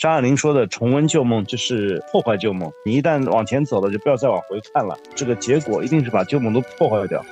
[0.00, 2.72] 张爱玲说的“重温旧梦”就是破坏旧梦。
[2.86, 4.96] 你一旦往前走了，就不要再往回看了。
[5.14, 7.22] 这个结果一定是把旧梦都破坏掉。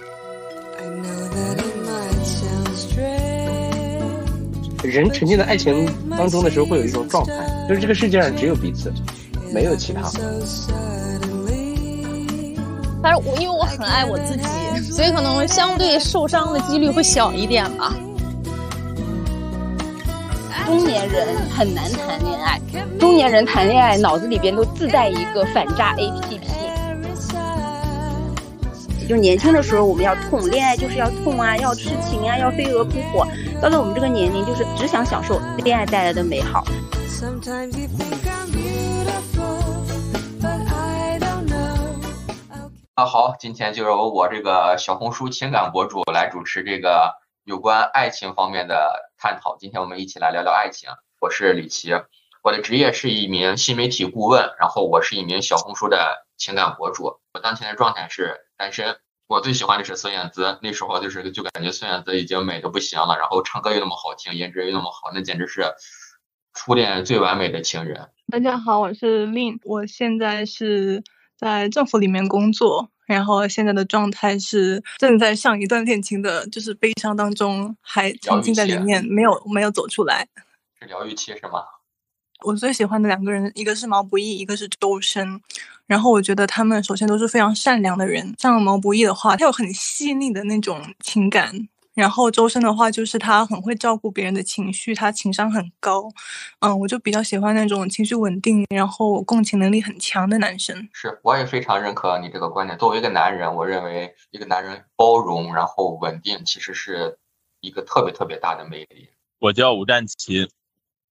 [4.85, 7.33] 人沉浸在爱情当中的时候，会有一种状态，
[7.67, 8.93] 就是这个世界上只有彼此，
[9.51, 10.03] 没有其他。
[13.03, 17.97] 但是我因为我很爱我自己，所以可能相对受伤的几率会小一点吧。
[20.69, 22.61] 中年人很难谈恋爱，
[23.01, 26.39] 中年人谈恋爱脑子里边都自带一个反诈 APP。
[29.09, 33.27] 就年轻的时候我们要痛，恋爱就是要痛啊，要痴情啊，要飞蛾扑火。
[33.63, 36.63] 到了我们这个年龄，就是只想享受恋爱带来的美好。
[42.93, 49.57] 啊好，今天就由我这个小红书情感博主来主持这个有关爱情方面的探讨。
[49.59, 50.89] 今天我们一起来聊聊爱情。
[51.21, 51.93] 我是李琦，
[52.43, 57.21] 我的职业是一名新媒体顾问，然后我是一名小红书的情感博主。
[57.35, 58.99] 我当前的状态是单身。
[59.27, 65.75] 我最喜欢的是孙燕姿，那时候就是就感觉孙燕姿已经美的不行了，然后唱歌又那么好听，颜值又那么好，那简直是
[66.55, 68.09] 初恋最完美的情人。
[68.33, 71.03] 大家好，我是 Lin，我现在是。
[71.41, 80.29] 在政府里面工作，然后现在的状态是正在上一段恋情的，就是悲伤当中，还沉浸在里面，没有没有走出来。
[80.79, 81.65] 是疗愈期是吗？
[82.45, 85.41] 我最喜欢的两个人，一个是毛不易，一个是周深。
[85.87, 88.35] 然后我觉得他们首先都是非常善良的人。
[88.39, 91.67] 像毛不易的话，他有很细腻的那种情感。
[91.99, 96.09] 然后周深的话，就是他很会照顾别人的情绪，他情商很高，
[96.61, 100.89] 嗯，我就比较喜欢那种情绪稳定，然后共情能力很强的男生。
[100.93, 102.79] 是，我也非常认可你这个观点。
[102.79, 107.19] 作为一个男人，我认为一个男人包容然后稳定，其实是
[107.61, 109.09] 一个特别特别大的魅力。
[109.41, 110.49] 我叫吴占奇，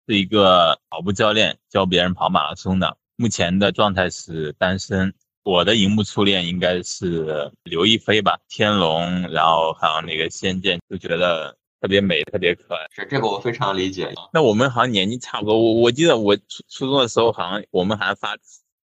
[0.06, 5.12] 是一个跑步教练，教别人跑马拉松的，目前的状态是单身。
[5.46, 12.84] 我的荧幕初恋应该是刘亦菲吧，天龙，然后还有那个仙剑，就觉得特别美，特别可爱。
[12.90, 14.12] 是这个我非常理解。
[14.32, 18.36] 那我们好像年纪差不多，我我记得我初初中的时候，好像我们还发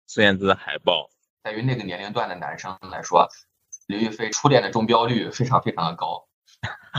[0.07, 1.09] 孙燕姿的海报。
[1.44, 3.27] 在于那个年龄段的男生来说，
[3.88, 6.25] 刘亦菲初恋的中标率非常非常的高。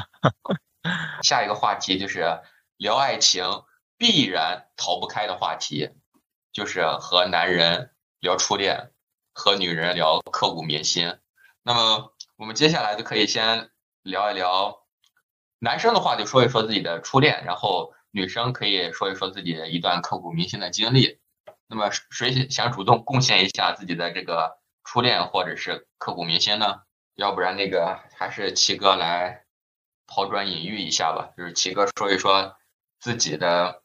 [1.24, 2.26] 下一个话题就是
[2.76, 3.42] 聊爱情
[3.96, 5.88] 必然逃不开的话题，
[6.52, 8.90] 就是和男人聊初恋。
[9.36, 11.14] 和女人聊刻骨铭心，
[11.62, 13.70] 那么我们接下来就可以先
[14.02, 14.78] 聊一聊
[15.58, 21.20] 男生的话，就说一说自己的初恋，然后女生可以说一说自己的一段刻骨铭心的经历。
[21.66, 26.80] 那么谁想主动贡献一下自己的这个初恋或者是刻骨铭心呢？
[27.14, 29.44] 要不然那个还是七哥来
[30.06, 32.56] 抛砖引玉一下吧，就是七哥说一说
[32.98, 33.82] 自己的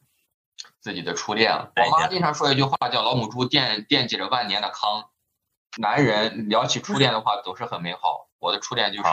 [0.79, 1.51] 自己的初恋。
[1.53, 5.09] 我妈经常说一句话，叫“老母猪惦惦记着万年的糠”。
[5.77, 8.27] 男人聊起初恋的话，总是很美好。
[8.39, 9.09] 我的初恋就是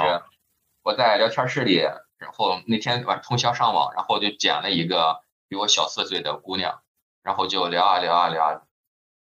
[0.82, 1.76] 我在聊天室里，
[2.19, 6.80] 然后那天晚通宵上网，然后就捡了一个比我小四岁的姑娘，
[7.22, 8.66] 然后就聊啊聊啊聊，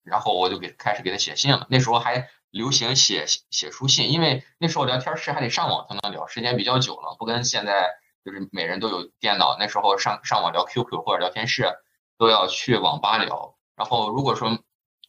[0.03, 1.67] 然后我就给开始给她写信了。
[1.69, 7.89] 那时候还流行写写书信，因为那时候聊天室还得上网才能聊，时间比较久了，不跟现在
[8.25, 9.57] 就是每人都有电脑。
[9.59, 11.77] 那时候上上网聊 QQ 或者聊天室，
[12.17, 13.55] 都要去网吧聊。
[13.75, 14.57] 然后如果说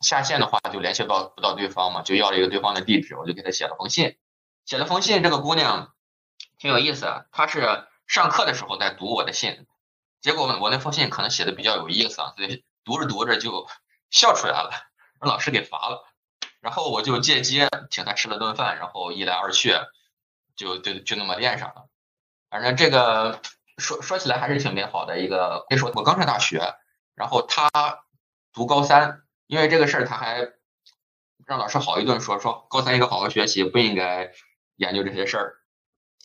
[0.00, 4.16] 下线的话就联系到不到对方嘛，就要了一个对方的地址，我就给他写了封信。
[4.65, 5.94] 写了封信，这个姑娘
[6.59, 9.66] 挺有意思，她是上课的时候在读我的信，
[10.21, 13.66] 结果我那封信可能写的比较有意思啊，所以读着读着就
[14.10, 14.71] 笑出来了，
[15.21, 16.05] 让老师给罚了。
[16.60, 19.75] 然后我就借机请她吃了顿饭，然后一来二去
[20.56, 21.89] 就就就那么恋上了。
[22.49, 23.41] 反正这个
[23.78, 25.66] 说说起来还是挺美好的一个。
[25.69, 26.75] 那时候我刚上大学，
[27.15, 27.71] 然后她
[28.53, 29.22] 读高三。
[29.50, 30.49] 因为这个事儿，他还
[31.44, 34.31] 让老师好一顿说，说高三应该好好学习，不应该
[34.77, 35.56] 研究这些事儿，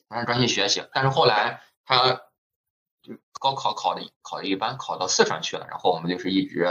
[0.08, 0.88] 让专心学习。
[0.94, 2.22] 但是后来他
[3.02, 5.66] 就高考考的考的一般，考到四川去了。
[5.68, 6.68] 然后我们就是一直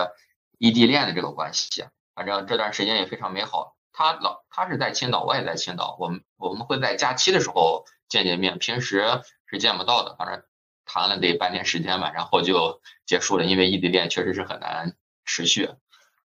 [0.59, 3.75] 异地恋的这个关系，反正这段时间也非常美好。
[3.93, 10.15] 他老他是在青岛，我也在青岛，我们我们会在假期的时候见见面，平时是见不到的。
[10.15, 10.45] 反正
[10.85, 14.95] 谈了得半年时间吧，然后就结束了，因为异地恋确实是很难
[15.25, 15.69] 持续。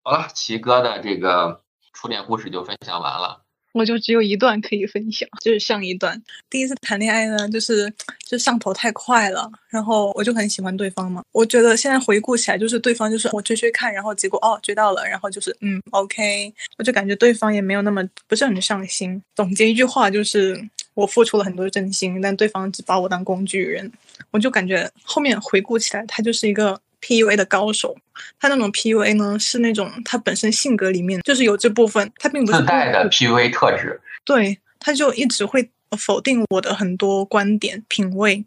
[0.09, 1.61] 好了，齐哥的这个
[1.91, 3.43] 初恋故事就分享完了。
[3.73, 6.23] 我就只有一段可以分享，就是上一段。
[6.49, 7.93] 第一次谈恋爱呢，就是
[8.25, 11.21] 就上头太快了，然后我就很喜欢对方嘛。
[11.33, 19.21] 我觉得现在回顾起来，就是对方就是我追追看，然后结果哦追到了，然后就是嗯 OK，我就感觉对方也没有那么不是很上心。
[19.35, 20.57] 总结一句话就是，
[20.93, 23.91] 我付出了很多真心，但对方只把我当工具人。
[24.31, 27.95] 我就感觉后面回顾起来，他就是一个 PUA 的高手，
[28.39, 34.01] 他那种 PUA 呢是那种他本身性格里面就是有这部分，他并不是自带的 PUA 特质。
[34.25, 38.43] 对，他就一直会否定我的很多观点品味，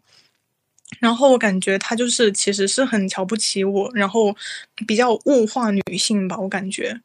[0.99, 4.35] 然后我感觉他就是其实是很瞧不起我，然后
[4.85, 6.99] 比较物化女性吧，我感觉。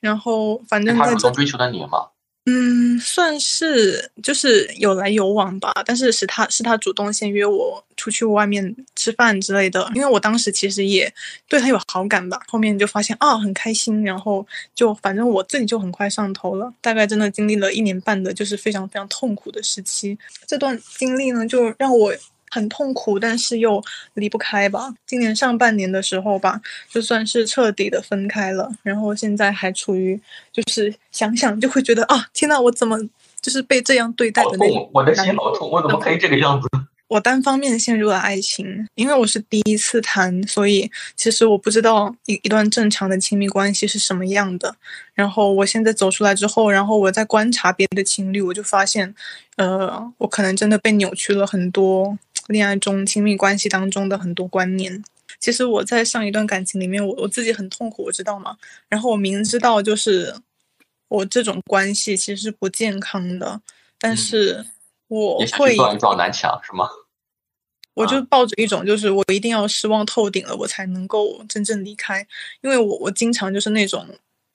[0.00, 2.06] 然后反正在这追求的你吗？
[2.50, 11.12] 嗯，算是就是有来有往吧，但是是他是他主动先约我出去外面吃饭之类的，因为我当时其实也
[11.46, 22.14] 对他有好感吧，后面就发现啊很开心，然后就反正我自己就很快上头了，大概真的经历了一年半的，就是非常非常痛苦的时期，这段经历呢就让我。
[22.50, 23.82] 很痛苦，但是又
[24.14, 24.94] 离不开吧。
[25.06, 26.60] 今年上半年的时候吧，
[26.90, 30.20] 就算是彻底的分开了，然后现在还处于
[30.52, 32.98] 就是想想就会觉得啊，天呐，我怎么
[33.40, 34.90] 就是被这样对待的那种？
[34.92, 36.68] 我的心好痛，我怎么可以这个样子？
[37.08, 44.76] 我单方面陷入了爱情，因为我是第一次谈，所以其实我不知道一一段正常的亲密关系是什么样的。
[45.14, 49.14] 然后我现在走出来之后，然后我在观察别的情侣，我就发现，
[49.56, 52.18] 呃，我可能真的被扭曲了很多。
[52.48, 55.04] 恋爱中、亲密关系当中的很多观念，
[55.38, 58.56] 其实我在上一段感情里面，我我自己很痛苦，我知道吗？
[58.88, 60.34] 然后我明知道就是
[61.08, 63.60] 我这种关系其实是不健康的，
[64.00, 64.64] 但是
[65.08, 66.88] 我会撞撞南墙是吗？
[67.94, 72.26] 我就抱着一种就是我一定要失望透顶了，我才能够真正离开，
[72.62, 74.06] 因为我我经常就是那种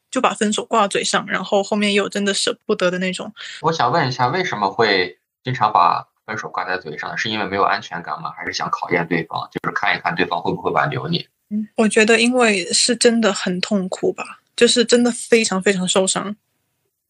[0.10, 3.32] 就把分手挂嘴上，然后后面又真的舍不得的那种。
[3.62, 6.08] 我想问一下，为什么会经常把？
[6.26, 8.32] 分手挂在嘴上，是因为没有安全感吗？
[8.36, 11.28] 还是想考验对方，就是看一看对方会不会挽留你？
[11.50, 16.36] 嗯，我觉得因为是真的很痛苦吧，就是真的非常非常受伤。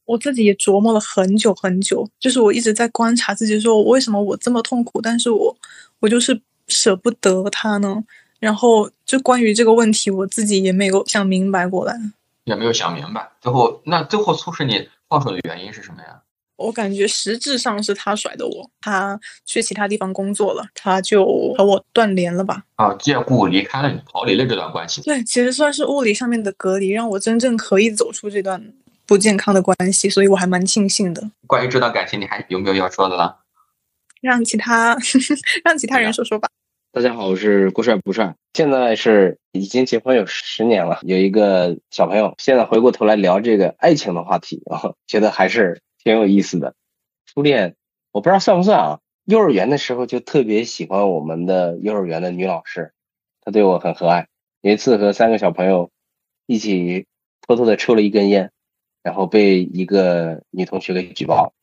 [0.06, 5.56] 我自己也琢磨了很久很久，就是我一直在观察自己，说我为什么我这么痛苦，但是我
[6.00, 8.04] 我就是舍不得他呢？
[8.40, 11.98] 然后就关于这个问题，我自己也没有想明白过来，
[12.44, 13.32] 也没有想明白。
[13.40, 16.20] 最后，那最后促使你放手的原因是什么呀？
[16.56, 21.26] 我感觉实质上是他甩的我，他去其他地方工作了，他就
[21.58, 22.64] 和我断联了吧？
[22.76, 25.02] 啊，借故离开了你，逃离了这段关系。
[25.02, 28.72] 对，其实算是物理上面的隔离，让我真正可以走出这段
[29.08, 31.32] 不健康的关系，所以我还蛮庆幸的。
[31.48, 33.40] 关于这段感情，你还有没有要说的了？
[34.22, 34.96] 让其他
[35.66, 36.48] 让其他人说说吧。
[36.92, 42.36] 大家好，我是郭帅不帅，现在是已经结婚有十年了，有一个小朋友。
[42.38, 45.82] 现在回过头来聊这个爱情的话题，然 后觉得还是。
[46.04, 46.76] 挺有意思的，
[47.26, 47.76] 初恋
[48.12, 49.00] 我不知道算不算啊？
[49.26, 52.94] 幼儿园的时候就特别喜欢我们的幼儿园的女老师，
[53.42, 54.28] 她对我很和蔼。
[54.60, 55.92] 有一次和三个小朋友
[56.46, 57.06] 一起
[57.42, 58.52] 偷偷的抽了一根烟，
[59.02, 61.54] 然后被一个女同学给举报。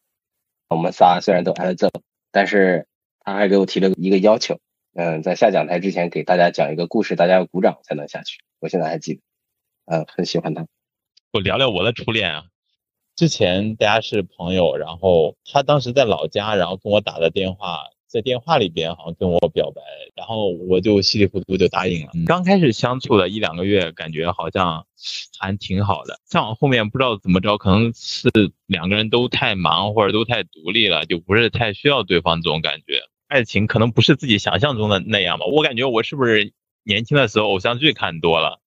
[0.69, 1.91] 我们仨虽然都挨了揍，
[2.33, 2.87] 但是
[3.21, 4.59] 他还给我提了一个要求，
[4.95, 8.39] 嗯，在下讲台之前给大家讲一个故事，大家要鼓掌才能下去。
[8.59, 9.21] 我现在还记得，
[9.87, 10.67] 嗯，很喜欢他。
[11.33, 12.50] 我聊聊我的初恋啊。
[13.17, 19.83] 之前大家是朋友，然后他当时在老家，然后跟我打的电话，在电话里边好像跟我表白，
[20.17, 22.13] 然后我就稀里糊涂就答应了。
[22.27, 24.87] 刚开始相处了一两个月，感觉好像
[25.39, 26.19] 还挺好的。
[26.25, 28.31] 再往后面不知道怎么着，可能是
[28.67, 33.03] 两个人都太忙或者都太独立了，就不是太需要对方这种感觉。
[33.29, 35.45] 爱情可能不是自己想象中的那样吧。
[35.45, 36.55] 我感觉我是不是
[36.85, 38.61] 年轻的时候偶像剧看多了，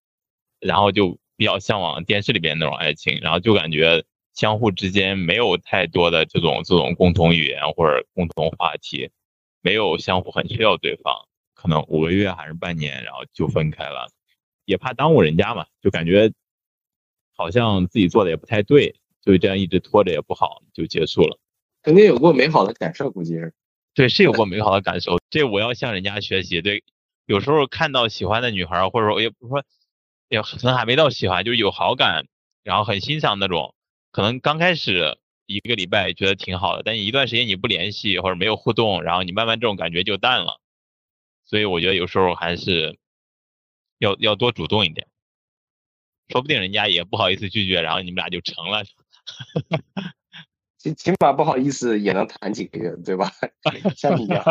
[0.60, 4.04] 然后就比较向往电视里边那种爱情，然后就感觉。
[4.34, 9.10] 相互之间没有太多的这种这种共同语言或者共同话题，
[9.62, 14.08] 没有相互很需要对方，可能五个月还是半年，然后就分开了，
[14.64, 16.32] 也怕耽误人家嘛，就感觉
[17.36, 21.38] 好像自己做的也不太对，就这样一直拖着也不好，就结束了。
[21.82, 23.54] 肯定有过美好的感受，估计是。
[23.94, 26.60] 对，是有过美好的感受，这我要向人家学习。
[26.60, 26.82] 对，
[27.26, 29.64] 有时候看到喜欢的女孩，或者说也不说，
[30.28, 32.26] 也可能还没到喜欢，就是有好感，
[32.64, 33.73] 然后很欣赏那种。
[34.14, 40.60] 可能刚开始一个礼拜觉得挺好的，但一段时间你不联系或者没有互动，然后你慢慢这种感觉就淡了。
[41.44, 42.96] 所以我觉得有时候还是
[43.98, 45.08] 要要多主动一点，
[46.28, 48.84] 说不定人家也不好意思拒绝，然后你们俩就成了。
[50.78, 53.32] 起起码不好意思也能谈几个月，对吧？
[53.96, 54.44] 像你一样。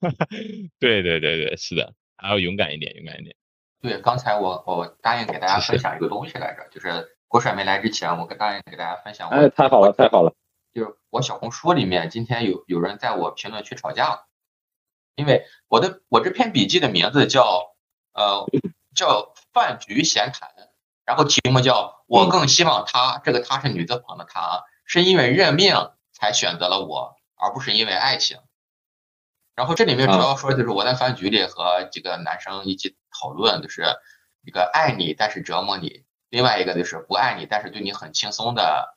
[0.78, 3.34] 对对对对，是的，还要勇敢一点，勇敢一点。
[3.80, 7.16] 对，刚才我我答应给大家分享一个东西来着，就是。
[7.30, 9.28] 郭帅没来之前，我跟大家给大家分享。
[9.28, 10.34] 哎，太好了，太好了！
[10.74, 14.26] 就是我小红书里面，今天有有人在我评论区吵架了，
[15.14, 17.76] 因为我的我这篇笔记的名字叫
[18.14, 18.46] 呃
[18.96, 20.50] 叫饭局闲谈，
[21.04, 28.40] 然后题目叫我更希望他这个他是女字旁的他，是因为认命才选择了我，而不是因为爱情。
[29.54, 33.84] 然后这里面主要说的就是我在饭局里和几个男生一起讨论，就是
[34.42, 38.96] 一个爱你但是折磨你，另外一个就是不爱你但是对你很轻松的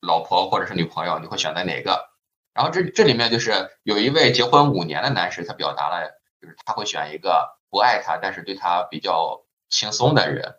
[0.00, 2.10] 老婆或者是女朋友，你会选择哪个？
[2.52, 6.08] 然后这这里面就是有一位结婚五年的男士，他表达了
[6.40, 10.54] 就是他会选一个不爱他但是对他比较轻松的人，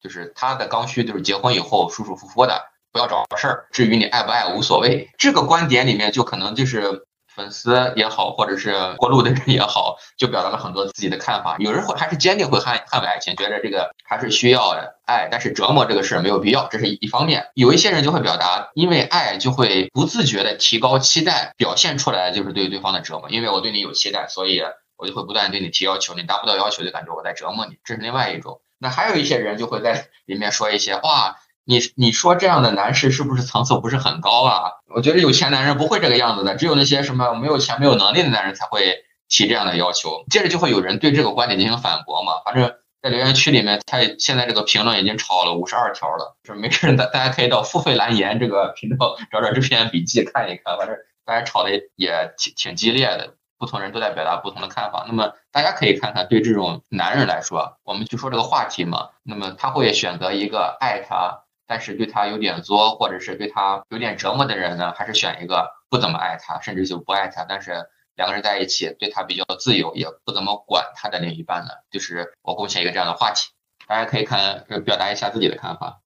[0.00, 3.68] 就是他的刚需就是结婚以后舒舒服服的，不要找事儿。
[3.72, 5.10] 至于你爱不爱无所谓。
[5.18, 7.06] 这个观点里面就可能就是
[7.38, 11.56] 粉丝也好，或者是过路的人也好，就表达了很多自己的看法。
[11.60, 14.76] 有人会还是坚定会捍捍卫爱情，觉得这个还是需要
[15.06, 17.46] 爱，但是折磨这个事没有必要，这是一方面。
[17.54, 23.30] 有一些人就会表达，因为爱就会不自觉的提高期待，表现出来就是对对方的折磨。
[23.30, 24.60] 因为我对你有期待，所以
[24.96, 28.60] 我就会不断对你提要求，你达不到要求就感觉我在折磨你，这是另外一种。
[28.80, 31.36] 那还有一些人就会在里面说一些哇，
[31.68, 34.72] 你你说这样的男士是不是层次不是很高啊？
[34.86, 40.24] 我觉得有钱男人不会这个样子的，只有那些什么没有钱没有能力的男人才会提这样的要求。
[40.30, 42.40] 接着就会有人对这个观点进行反驳嘛。
[42.42, 42.72] 反正，
[43.02, 50.78] 在留言区里面，他现在这个评论已经炒了五十二条了，就是没事，大大家可以到付费蓝颜这个频道找找这篇笔记看一看。
[50.78, 50.96] 反正
[51.26, 53.34] 大家吵的也挺挺激烈的。
[53.58, 71.70] 不同人都在表达不同的看法，那么大家可以看看，对这种男人来说，我们就说这个话题嘛，那么他会选择一个爱他，但是对他有点作，或者是对他有点折磨的人呢，还是选一个不怎么爱他，甚至就不爱他，但是两个人在一起对他比较自由，也不怎么管他的另一半呢？
[71.90, 73.50] 就是我贡献一个这样的话题，
[73.86, 76.00] 大家可以看表达一下自己的看法。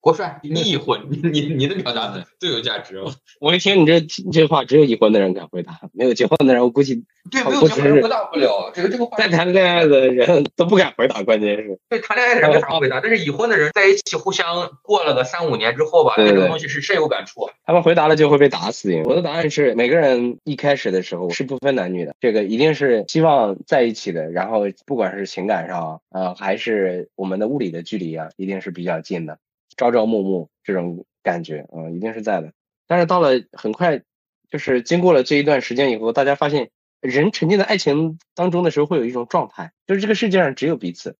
[0.00, 3.02] 郭帅，你已婚，你你你的表达最有价值。
[3.38, 8.72] 我一听你这这话，只有已婚的人敢回答，没有结婚的人，我估计对没有结婚回答不了。
[8.74, 17.50] 这个这个话，在谈恋爱的人都不敢回答，关键是对谈恋爱的人没法回答，但是已婚的人在一起互相过了个三五年之后吧，对这个东西是深有感触。
[17.66, 18.90] 他们回答了就会被打死。
[19.04, 29.36] 我的答案是，每个人一开始的时候是不分男女的，这个一定是希望在一起的，然后不管是情感上啊，还是我们的物理的距离啊，一定是比较近的。
[29.76, 32.52] 朝朝暮暮这种感觉啊，一定是在的。
[32.86, 34.02] 但是到了很快，
[34.50, 41.16] 就是经过了这一段时间以后，大家发现人沉浸在爱情当中的时候，会有一种状态，就是这个世界上只有彼此，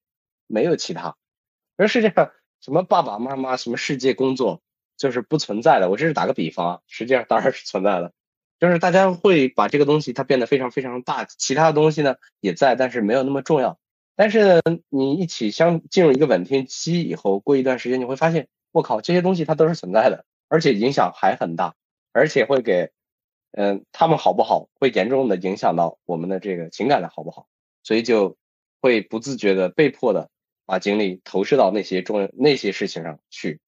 [0.47, 1.17] 没有其他。
[1.77, 4.61] 而世界上什么爸爸妈妈、什么世界、工作，
[4.99, 5.89] 就是不存在的。
[5.89, 8.13] 我这是打个比方，实际上当然是存在的。
[8.59, 13.80] 就是大家会把这个东西它变得非常非常大，其他的东西呢也在，但是没有那么重要。
[14.21, 14.61] 但是
[14.91, 21.75] 你一起相进入一个稳定期以后，过一段时间你会发现，我靠，这些东西它都是存在的，而且影响还很大，
[22.13, 22.91] 而且会给，
[23.53, 27.47] 嗯，他们好不好，会严重的影响到我们的这个情感的好不好，
[27.83, 28.37] 所以就
[28.83, 30.29] 会不自觉的被迫的
[30.67, 33.59] 把精力投射到那些重那些事情上去，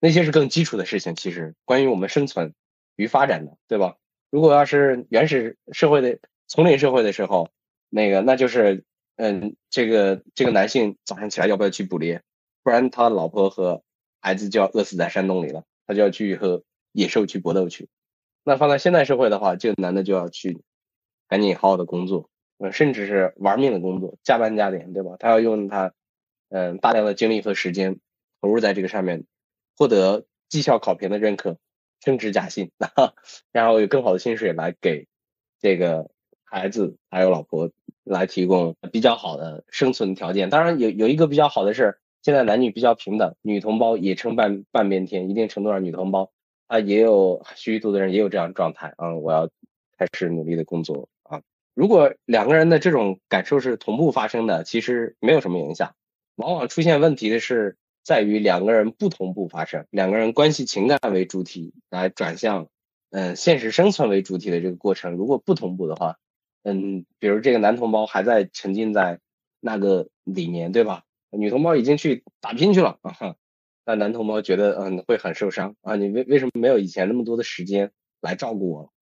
[0.00, 2.54] 那些是更基础的事情，其实关于我们生存
[2.96, 3.96] 与发展的，对吧？
[4.30, 7.50] 如果要是原始社会的丛林社会的时候，
[7.90, 8.84] 那个那就是。
[9.16, 12.22] 嗯，这个这个男性早上起来要不要去捕猎？
[12.62, 13.82] 不然他老婆和
[14.20, 17.88] 孩子就要饿死在山洞里了，他就要去和野兽去搏斗去。
[18.44, 20.62] 那放在现代社会的话，这个男的就要去
[21.28, 25.16] 赶紧好好的工作，呃，甚至是玩命的工作，加班加点，对吧？
[25.18, 25.92] 他要用他
[26.48, 27.98] 嗯大量的精力和时间
[28.40, 29.24] 投入在这个上面，
[29.76, 31.58] 获得绩效考评的认可，
[32.00, 32.70] 升职加薪，
[33.52, 35.06] 然后有更好的薪水来给
[35.60, 36.10] 这个
[36.44, 37.70] 孩子还有老婆。
[38.04, 40.50] 来提供比较好的生存条件。
[40.50, 45.30] 当然，有有一个比较好的是，现在男女比较平等，女同胞也称半半边天。
[45.30, 46.30] 一定程度上，女同胞
[46.66, 49.14] 啊，也有虚度的人也有这样状态啊。
[49.14, 49.48] 我要
[49.96, 51.42] 开始努力的工作啊。
[51.74, 55.94] 如果两个人的这种感受是同步发生的，其实没有什么影响。
[56.36, 62.66] 往往出现问题的是在于两个人不同步发生，两个人关系情感为主体来转向
[63.10, 66.16] 嗯现实生存为主体的这个过程，如果不同步的话。
[66.64, 69.20] 嗯，比如这个男同胞还在沉浸在
[69.60, 71.04] 那个里面，对吧？
[71.30, 73.36] 女同胞已经去打拼去了 啊，
[73.84, 77.90] 那男同胞觉得嗯会很受伤啊，你为为什么没有以前那么多的时间
[78.20, 78.92] 来照顾我？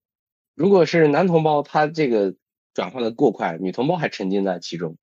[0.55, 2.35] 如果是男同胞他这个
[2.73, 4.97] 转换的过快，女同胞还沉浸在其中，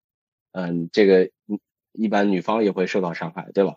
[0.53, 1.31] 嗯，这个
[1.93, 3.77] 一般女方也会受到伤害，对吧？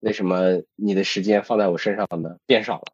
[0.00, 2.92] 为什么你的时间放在我身上呢变少了？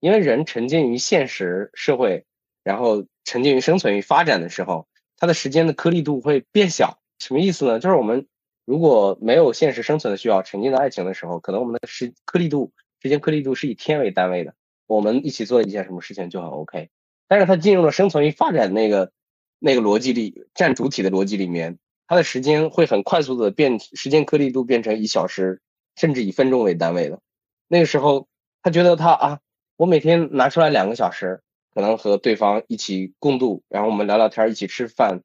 [0.00, 2.26] 因为人沉浸于现实社会。
[2.64, 6.98] 然后沉浸于生存与发展的时候，它的时间的颗粒度会变小。
[7.20, 7.78] 什么意思呢？
[7.78, 8.26] 就是我们
[8.64, 14.54] 如果没有现实生存的需要，沉浸在爱情的时候，可能我们的时颗粒度时间颗粒度是以天为单位的。
[14.86, 16.90] 我们一起做一件什么事情就很 OK。
[17.28, 19.12] 但是它进入了生存与发展那个
[19.58, 25.60] 那个逻辑里，占主体的逻辑里面，它的时间会很快速的变，时间颗粒度变成以小时
[25.96, 27.20] 甚至以分钟为单位的。
[27.68, 28.26] 那个时候，
[28.62, 29.40] 他觉得他啊，
[29.76, 31.40] 我每天拿出来两个小时。
[31.74, 35.22] 可能和对方一起共度，然后我们聊聊天，一起吃饭，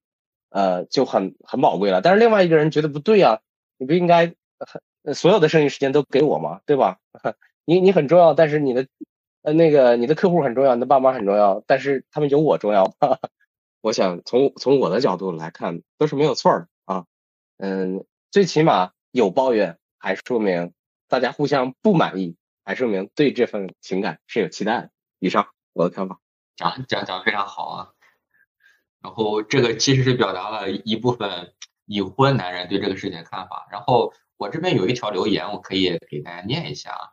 [0.49, 2.01] 呃，就很很宝贵了。
[2.01, 3.39] 但是另外一个人觉得不对啊，
[3.77, 4.33] 你不应该
[5.13, 6.61] 所有的剩余时间都给我吗？
[6.65, 6.97] 对吧？
[7.65, 8.87] 你你很重要，但是你的
[9.43, 12.93] 呃那个你的客户很重要，你的爸妈很重要，但是他们有我重要。
[13.81, 17.05] 我想从从我的角度来看，都是没有错的啊。
[17.57, 20.73] 嗯，最起码有抱怨，还说明
[21.07, 24.89] 大家互相不满意，还说明对这份情感是有期待的。
[25.19, 26.19] 以上我的看法，
[26.59, 27.87] 讲讲讲非常好啊。
[29.01, 31.53] 然后这个其实是表达了一部分
[31.85, 33.65] 已婚男人对这个事情的看法。
[33.71, 37.07] 然后我这边有一条留言，我可以给大家念一下啊，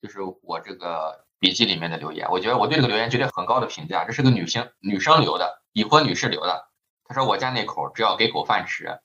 [0.00, 2.30] 就是我这个笔记里面的留言。
[2.30, 6.68] 我觉得我对这个留言绝对很高的评价，这是个女性女生留的，已婚女士留的。
[7.04, 9.00] 她说我家那口只要给狗饭吃，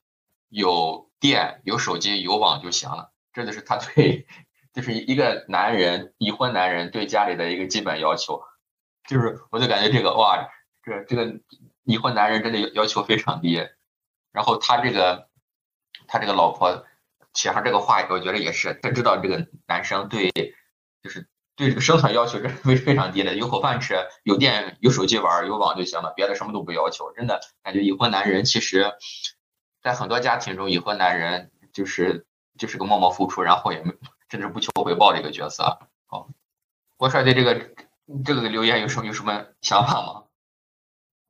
[0.49, 3.11] 有电、有手机、有网就行了。
[3.33, 4.27] 这就是她对，
[4.75, 8.43] 就是一个男人已婚男人对家里的一个基本要求。
[9.07, 10.47] 就是我就感觉这个哇，
[10.83, 11.39] 这这个。
[11.89, 13.65] 已婚男人真的要要求非常低，
[14.33, 15.29] 然后他这个
[16.05, 16.85] 他这个老婆
[17.33, 20.29] 写上这个话以后，我觉得也是，他知道这个男生对
[21.01, 27.13] 就是对这个生存要求是非非常低的，有口饭吃，有电，有手机玩，有网就行了，别的什么都不要求。
[27.13, 28.91] 真的感觉已婚男人其实，
[29.81, 33.93] 在很多家庭中，已婚男人就是就是个默默付出，然后也没
[34.29, 35.79] 甚至不求回报的一个角色。
[36.05, 36.27] 好，
[36.97, 37.69] 郭帅对这个
[38.25, 40.23] 这个留言有什么有什么想法吗？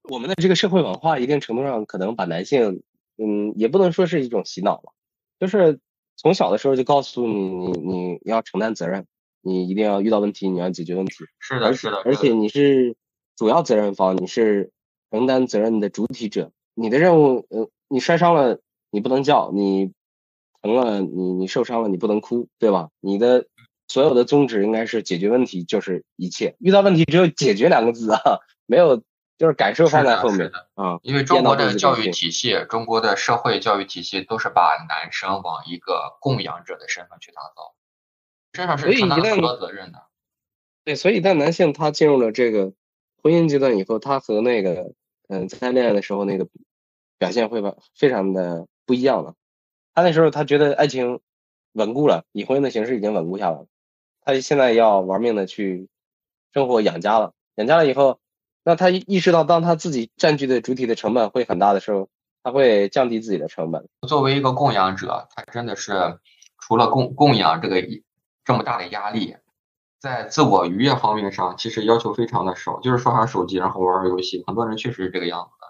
[0.03, 2.84] 我们的这个社会文化，一定程度上可能把男性，
[3.17, 4.93] 嗯，也不能说是一种洗脑吧，
[5.39, 5.79] 就是
[6.15, 9.05] 从小的时候就告诉你，你你要承担责任，
[9.41, 11.15] 你一定要遇到问题，你要解决问题。
[11.39, 11.98] 是的，是的。
[12.05, 12.96] 而且你是
[13.36, 14.72] 主要责任方，你是
[15.12, 18.60] 承担责任的主体者，你的任务，呃，你摔伤了
[18.91, 19.91] 你不能叫，你
[20.62, 22.89] 疼了你你受伤了你不能哭，对吧？
[23.01, 23.48] 你的
[23.88, 29.03] 所有的宗旨应该是解决问题就是一切，遇到问题只有解决两个字啊，没有。
[29.39, 37.75] 就是感受放在后面啊，因为中国的教育体系，中国的社会教育体系都是把男生往一个供养者的身份去打造，
[38.53, 40.08] 身上是承担很多责任的。
[40.84, 42.73] 对，所以在男性他进入了这个
[43.21, 44.95] 婚姻阶段以后，他和那个
[45.28, 46.47] 嗯在恋爱的时候那个
[47.19, 49.36] 表现会吧非常的不一样了。
[49.93, 51.19] 他那时候他觉得爱情
[51.73, 53.67] 稳固了，以婚姻的形式已经稳固下来了，
[54.27, 55.87] 他现在要玩命的去
[56.53, 58.19] 生活养家了，养家了以后。
[58.65, 62.09] 那他意识到，当他自己占据的主体的成本会很大的时候，
[62.43, 63.87] 他会降低自己的成本。
[64.05, 66.19] 作为一个供养者，他真的是
[66.59, 67.81] 除了供供养这个
[68.43, 69.37] 这么大的压力，
[69.97, 74.43] 在自我愉悦方面上，其实要求非常的少，就是刷刷手机，然后玩玩游戏。
[74.45, 75.67] 很多人确实是这个样子的。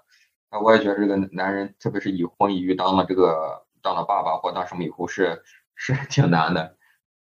[0.49, 5.43] 那我也觉得这个男人，特别是已婚已育，当了这个当了爸爸或当什么以后，是
[5.75, 6.76] 是挺难的。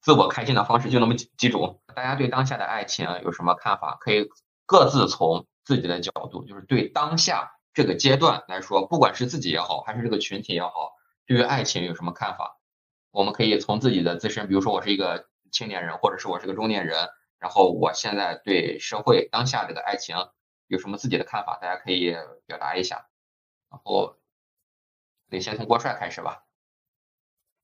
[0.01, 1.81] 自我开心的方式就那么几几种。
[1.95, 3.97] 大家对当下的爱情有什么看法？
[3.99, 4.27] 可以
[4.65, 5.47] 各自从。
[5.65, 10.93] 自己的角度，就是对当下这个阶段来说，不管是自己也好，还是这个群体也好，
[11.27, 12.57] 对于爱情有什么看法？
[13.11, 17.07] 我们可以从自己的自身，比如说我是一个青年人，或者是我是个中年人，
[17.37, 20.15] 然后我现在对社会当下这个爱情
[20.65, 21.59] 有什么自己的看法？
[21.61, 22.15] 大家可以
[22.47, 23.05] 表达一下。
[23.69, 24.17] 然后，
[25.29, 26.45] 得先从郭帅开始吧。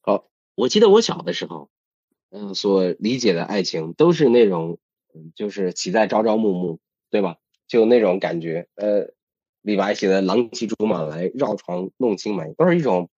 [0.01, 1.71] 好，我记得我小的时候，
[2.35, 4.77] 嗯，所理解的爱情都是那种，
[5.13, 7.37] 嗯，就是骑在朝朝暮暮，对吧？
[7.65, 9.13] 就那种感觉，呃，
[9.61, 13.09] 李白写的“郎骑竹马来，绕床弄青梅”，都是一种，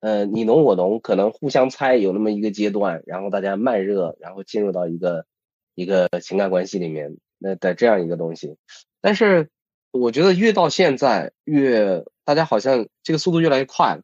[0.00, 5.26] 呃，你侬我侬，可能互相猜，有那么一个阶段，然后大家慢热，然后进入到一个
[5.74, 8.56] 一个情感关系里面，那的这样一个东西。
[9.02, 9.50] 但是
[9.90, 14.00] 我觉得越到现在，越大家好像这个速度越来越快。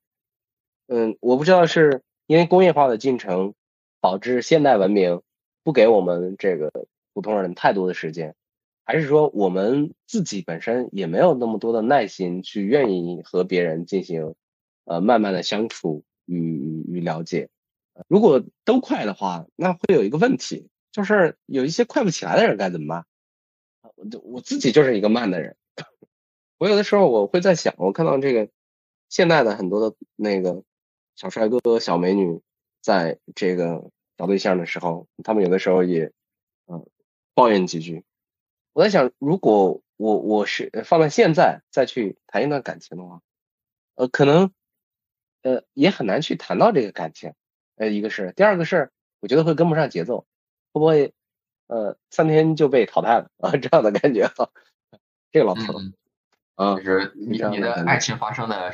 [0.89, 3.55] 嗯，我不知道是因为工业化的进程
[4.03, 5.23] 导致现代文明
[5.65, 6.71] 不给我们这个
[7.15, 8.35] 普通人太多的时间。
[8.85, 14.35] 还是说我们自己本身也没有那么多的耐心去愿意和别人进行，
[14.85, 17.49] 呃，慢慢的相处与与了解。
[18.09, 23.07] 如果都快的话，那会有一个问题，就是有一些快不起来的人该怎么办？
[23.95, 25.57] 我我自己就是一个慢的人。
[26.59, 28.49] 我有的时候我会在想，我看到这个
[29.09, 30.65] 现在的很多的那个
[31.15, 32.41] 小帅哥、小美女，
[32.83, 36.13] 在这个找对象的时候，他们有的时候也
[36.67, 36.87] 嗯
[37.35, 38.05] 抱怨几句。
[38.75, 43.23] 我在想，如果我我是放在现在再去谈一段感情的话，
[43.95, 44.53] 呃，可能
[45.43, 47.35] 呃也很难去谈到这个感情。
[47.77, 48.91] 呃，一个是，第二个是，
[49.21, 50.27] 我觉得会跟不上节奏，
[50.73, 51.15] 会不会
[51.69, 53.53] 呃三天就被淘汰了啊？
[53.57, 54.31] 这样的感觉，
[55.31, 55.81] 这个老头，
[56.55, 58.73] 啊，就是你你的爱情发生的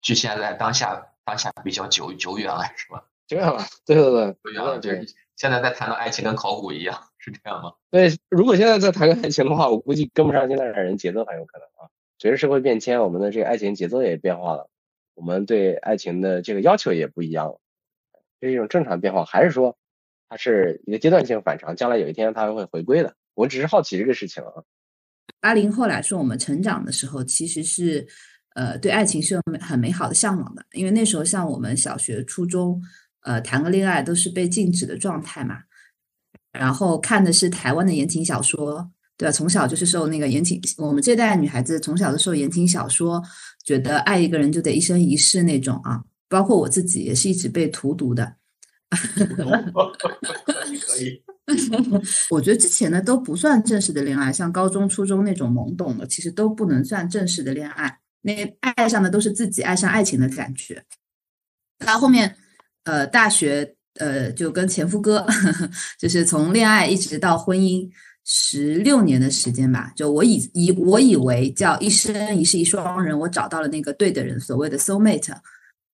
[0.00, 3.09] 局限在当下当下比较久久远了，是吧？
[3.30, 7.00] 久远了，对对对，久远了，就是现在在谈到爱情跟考古一样。
[7.18, 7.74] 是这样吗？
[7.92, 11.86] 对，如果现在再谈个爱情的话，我估计跟不上现在的人节奏，很有可能啊。
[12.18, 14.68] 随着社会变迁，我们的这个爱情节奏也变化了，
[15.14, 17.60] 我们对爱情的这个要求也不一样了，
[18.40, 19.76] 这是一种正常变化，还是说
[20.28, 23.14] 它是一个阶段性反常，将来有一天它会回归的？
[23.34, 24.64] 我只是好奇这个事情啊。
[25.40, 28.08] 八零后来说，我们成长的时候其实是
[28.54, 32.82] 呃对爱情是有很美好的向往的，因为那时候像我们小学、初中，
[33.22, 35.58] 呃谈个恋爱都是被禁止的状态嘛，
[36.52, 38.90] 然后看的是台湾的言情小说。
[39.20, 39.32] 对吧？
[39.32, 43.22] 从小就是受那个言情，我们这代女孩子从小都受言情小说，
[43.62, 46.02] 觉得爱一个人就得一生一世那种啊。
[46.26, 48.36] 包括我自己也是一直被荼毒的。
[48.88, 51.22] 可以。
[52.30, 57.98] 我觉得之前的都不算正式的恋爱，像高中、初中那种懵懂的，其实都不能算正式的恋爱。
[58.22, 60.82] 那爱上的都是自己爱上爱情的感觉。
[61.84, 62.38] 到后面，
[62.84, 65.26] 呃，大学，呃，就跟前夫哥，
[65.98, 67.88] 就是从恋爱一直到婚姻。
[68.32, 75.34] 十六年的时间吧，就我以以我以为叫一生一世一双人，我找到了那个对的人，所谓的 soul mate，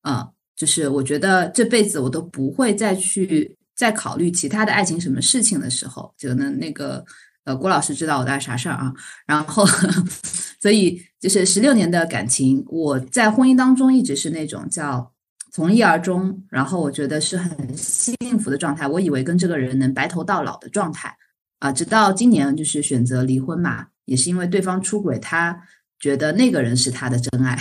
[0.03, 7.05] 啊，就是我觉得这辈子我都不会再去再考虑其他的爱情什么事情的时候，就那那个
[7.45, 8.93] 呃郭老师知道我的啥事儿啊，
[9.27, 9.66] 然后
[10.61, 15.11] 所以就是十六年的感情，我在婚姻当中一直是那种叫
[15.52, 21.16] 从一而终，然后我觉得是很幸福的状态，我以为跟这个人能白头到老的状态。
[21.58, 25.60] 啊，直到今年就是选择离婚嘛，也是因为对方出轨，他
[25.98, 27.58] 觉得那个人是他的真爱，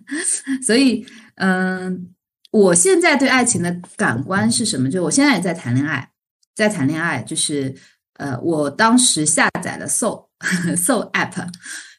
[0.64, 2.08] 所以，嗯，
[2.50, 4.88] 我现在对爱情的感官是什么？
[4.88, 6.08] 就我现在也在谈恋爱，
[6.54, 7.74] 在谈恋爱，就是
[8.14, 10.28] 呃，我当时下载了 Soul
[10.74, 11.46] Soul App，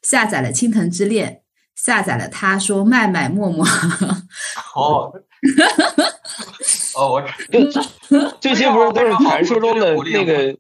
[0.02, 1.44] 下载了青藤之恋，
[1.86, 3.64] 下载了他说麦麦陌陌，
[4.76, 5.14] 哦，
[6.96, 7.22] 哦，我
[7.52, 7.70] 这
[8.42, 10.58] 这些不是都是传说中的那个。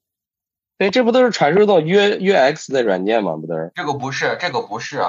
[0.77, 3.37] 对，这不都是传说中约约 X 的软件吗？
[3.37, 3.71] 不都是？
[3.73, 5.01] 这个不是，这个不是，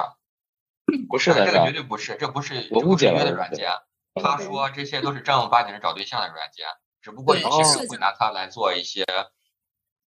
[1.07, 3.69] 不是的，这个绝对不是，这不是我误解了约的软件。
[4.15, 6.65] 他说这些都是正儿八经的找对象的软件，
[6.99, 9.05] 只不过有些人会拿它来做一些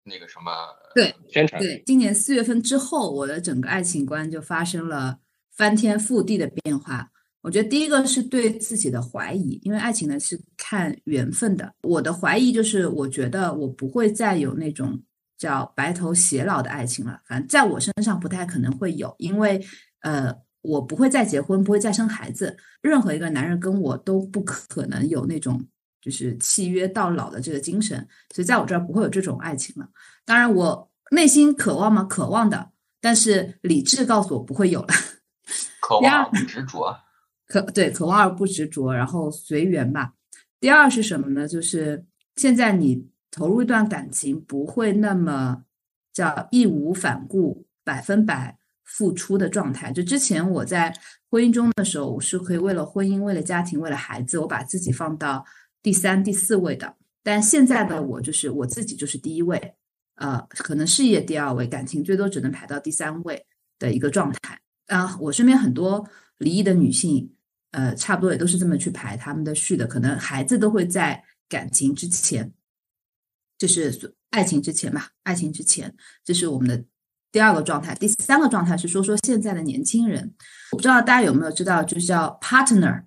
[0.02, 0.50] 那个什么
[0.94, 1.62] 对宣传。
[1.62, 5.18] 对，今年四月份之后，我的整个爱情观就发生了
[5.60, 7.06] 翻天覆地的变化。
[7.42, 11.70] 我觉得第一个是对自己的怀疑，因为爱情呢是看缘分的。
[11.82, 14.98] 我的怀疑就是，我觉得我不会再有那种。
[15.40, 19.58] 叫白头偕老的爱情了，反正在我身上不太可能会有，因为
[20.02, 25.66] 呃，我不会再结婚，不会再生孩子，任何一个男人跟我都不可能有那种
[26.02, 29.88] 就是契约到老的这个精神，所以在我这儿不会有这种爱情了。
[30.26, 32.04] 当然，我内心渴望吗？
[32.04, 34.88] 渴望的，但是理智告诉我不会有了。
[35.80, 36.96] 渴望而不执着，
[37.46, 40.12] 可对，渴望而不执着，然后随缘吧。
[40.58, 41.46] 第二是什么呢？
[41.48, 42.04] 就是
[42.36, 43.08] 现在你。
[43.32, 45.62] 投入一段感情不会那么
[46.12, 49.92] 叫义无反顾、百分百付出的状态。
[49.92, 50.92] 就之前我在
[51.30, 55.44] 婚姻中的时候，我是可以为了婚姻、为了家庭、为了孩子，我把自己放到
[55.80, 56.96] 第三、第四位的。
[57.22, 59.76] 但现在的我就是我自己就是第一位，
[60.16, 63.46] 呃，可能事业第二位，感情最多只能排到第三位
[63.78, 64.60] 的一个状态。
[64.90, 67.32] 啊，我身边很多离异的女性，
[67.70, 72.52] 呃，差不多也都是这么去排他们的序的，可能孩子都会在感情之前。
[73.56, 76.82] 就是爱情之前吧，爱情之前，这是我们的
[77.30, 77.94] 第二个状态。
[77.94, 80.34] 第三个状态是说说现在的年轻人，
[80.72, 83.04] 我不知道大家有没有知道，就是叫 partner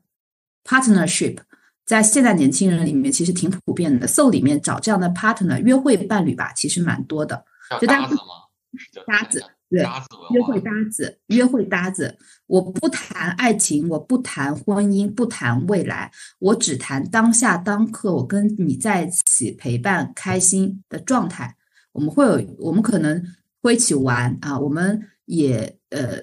[0.63, 1.39] partnership，
[1.85, 4.05] 在现在年轻人里面其实挺普遍的。
[4.07, 7.43] So 里面找这样的 partner 约会伴侣吧，其实蛮多的。
[7.81, 8.21] 就搭子吗？
[9.07, 9.43] 搭子。
[9.73, 9.81] 对，
[10.35, 12.15] 约会搭子，约会搭子。
[12.45, 21.55] 我不谈爱情，我不谈婚姻，不谈未来，我只谈当下当刻，我跟你在一起陪伴开心的状态。
[21.91, 23.19] 我们会有，我们可能
[23.63, 26.19] 会一起玩啊，我们也呃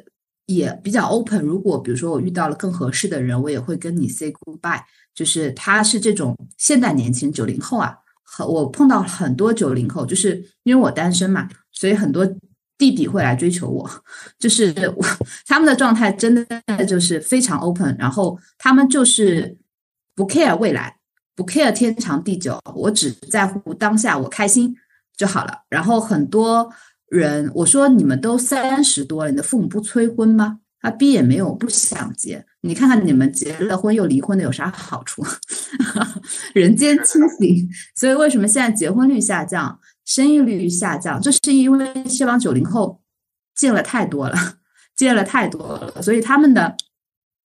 [0.47, 1.43] 也比较 open。
[1.43, 4.81] 如果比如说我遇到了更合适的人，我也会跟你 say goodbye。
[5.13, 12.25] 就是他是这种现代年轻人，九零后啊，和我碰到很多九零后，就是因为我单身嘛，所以很多。
[12.81, 13.89] 弟弟会来追求我，
[14.39, 14.73] 就是
[15.47, 16.47] 他们的状态真的
[16.87, 19.59] 就是非常 open，然后他们就是
[20.17, 20.97] 不 care 未来，
[21.37, 24.75] 不 care 天长地久，我只在乎当下，我开心
[25.15, 25.61] 就好了。
[25.69, 26.73] 然后很多
[27.09, 30.61] 人我说你们都三十多了，你的父母不催婚吗？
[30.83, 35.23] 他逼也没有不想结，你看看你们结了婚又离婚的有啥好处？
[36.55, 37.69] 人间清醒。
[37.95, 39.79] 所以为什么现在结婚率下降？
[40.11, 43.01] 生育率下降，这是因为这帮九零后
[43.55, 44.37] 见了太多了，
[44.97, 46.77] 见了太多了，所以他们的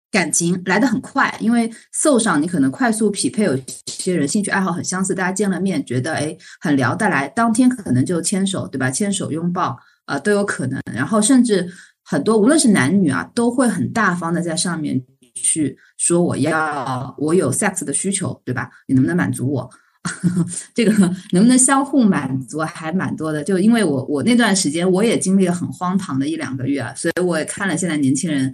[0.10, 1.38] 感情来得很快。
[1.40, 8.90] 因为 so 上你可能快速匹配，有些人兴趣爱好很相似，大家见了面觉得哎很聊得来，当天可能就牵手，对吧？
[8.90, 10.82] 牵手拥抱啊都有可能。
[10.92, 11.72] 然后甚至
[12.04, 15.00] 很多无论是男女啊，都会很大方的在上面
[15.36, 18.72] 去说我要我有 sex 的需求，对吧？
[18.88, 19.70] 你能不能满足我？
[20.74, 20.92] 这个
[21.32, 23.44] 能不能相互满足还蛮多的。
[23.44, 28.54] 就因为我我那段时间我也经历了很荒唐的一两个月啊，所以我也看了现在年轻人，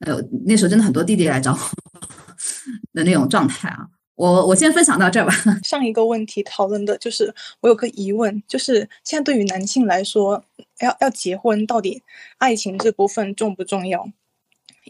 [0.00, 1.58] 呃，那时候真的很多弟弟来找我
[2.92, 3.86] 的那种状态啊。
[4.14, 5.32] 我我先分享到这儿吧。
[5.64, 10.44] 上一个问题讨论的就是我有个疑问，就是现在对于男性来说，
[10.80, 12.02] 要要结婚，到底
[12.38, 14.06] 爱情这部分重不重要？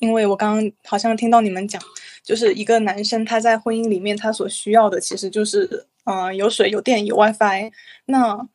[0.00, 1.81] 因为我刚刚好像听到你们讲，
[2.22, 7.72] 就是一个男生他在婚姻里面他所需要的其实就是，嗯，有水有电有 WiFi。
[8.06, 8.48] 那，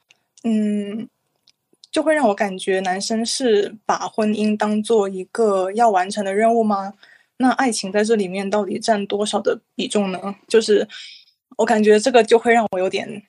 [0.43, 1.07] 嗯，
[1.91, 6.93] 就会让我感觉男生是把婚姻当做一个要完成的任务吗？
[7.37, 10.35] 那爱情在这里面到底占多少的比重呢？
[10.47, 10.87] 就是
[11.57, 13.23] 我感觉这个就会让我有点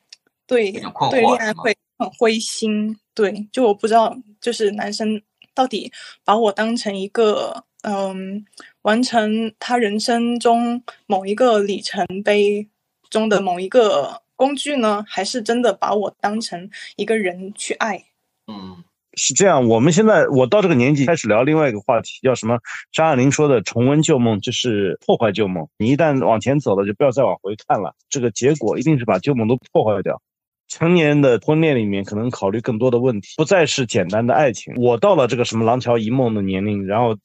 [0.47, 0.73] 对
[1.11, 2.99] 对恋爱会很灰心。
[3.13, 5.21] 对，就我不知道，就是男生
[5.53, 5.93] 到底
[6.25, 8.45] 把我当成一个嗯，
[8.83, 12.69] 完成他人生中某一个里程碑
[13.11, 18.05] 中的某一个工具呢，还是真的把我当成一个人去爱？
[18.47, 18.85] 嗯。
[19.15, 22.57] 是这样，我们现在我到这个年纪开始聊另外一个话题，叫什么？
[22.93, 25.67] 张爱玲说的“重温旧梦”就是破坏旧梦。
[25.77, 27.97] 你一旦往前走了，就不要再往回看了。
[28.09, 30.23] 这个结果一定是把旧梦都破坏掉。
[30.69, 34.75] 成年人的婚恋里面，可能考虑更多的问题，不再是简单的爱情。
[34.77, 37.17] 我到了这个什么“廊桥遗梦”的年龄，然后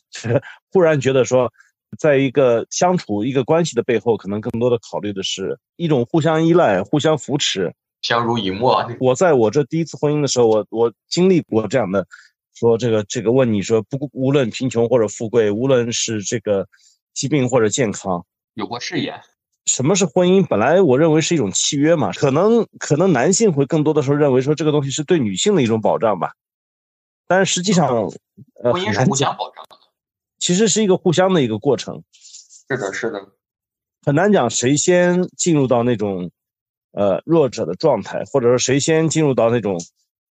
[0.71, 1.51] 忽然觉得说，
[1.99, 7.73] 在一个相处一个关系的背后，可能更多的考虑的是一种互相依赖、互相扶持。
[8.01, 8.85] 相濡以沫。
[8.99, 12.05] 我在我这第一次婚姻的时候，我我经历过这样的，
[12.53, 16.67] 说这个这个问你说不无论贫穷或者富贵，无论是这个
[17.13, 18.25] 疾病或者健康，
[18.55, 19.21] 有过誓言。
[19.73, 20.45] 什么是婚姻？
[20.45, 26.33] 本来我认为是一种契约嘛，可能可能男性会更多的时候认为说这个东西是对女性的一种保障吧，
[27.25, 27.87] 但是实际上，
[28.61, 29.75] 婚姻是互相保障的，
[30.37, 32.03] 其实是一个互相的一个过程。
[32.13, 33.29] 是的，是的，
[34.05, 36.29] 很难讲谁先进入到那种。
[36.91, 39.81] 呃，弱者的状态，或者说谁先进入到那种，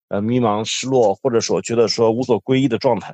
[0.07, 3.13] 呃，迷茫、失落，或者说觉得说无所归依的状态，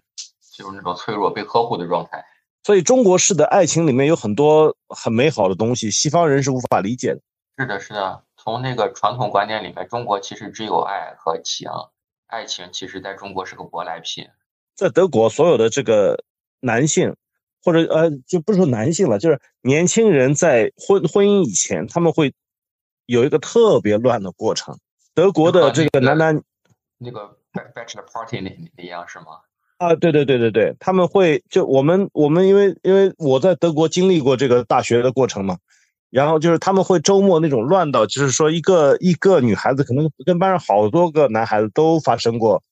[0.54, 2.22] 进入那种脆弱、被呵护的状态。
[2.68, 7.20] 所以，中国式的爱情里面有很多很美好的东西，西方人是无法理解的。
[7.56, 8.22] 是的，是的。
[8.36, 11.70] 从那个传统观念里面，中国其实只有爱和情，
[12.26, 14.28] 爱情其实在中国是个舶来品。
[14.74, 16.22] 在德国，所有的这个
[16.60, 17.16] 男性，
[17.64, 22.34] 或者呃，就不是说男性了，就是年轻人在婚婚姻以前，他们会。
[23.06, 24.78] 有一个特别乱的过程，
[25.14, 26.42] 德国的这个男男，
[26.98, 27.34] 那个
[27.74, 29.40] bachelor party 那那样是吗？
[29.78, 35.58] 啊，对对对对对，他们会就我们我们因为因为我在德国经历过这个大学的过程嘛，
[36.10, 42.62] 然后就是他们会周末那种乱到，就是说一个一个女孩子可能跟班上好多个男孩子都发生过，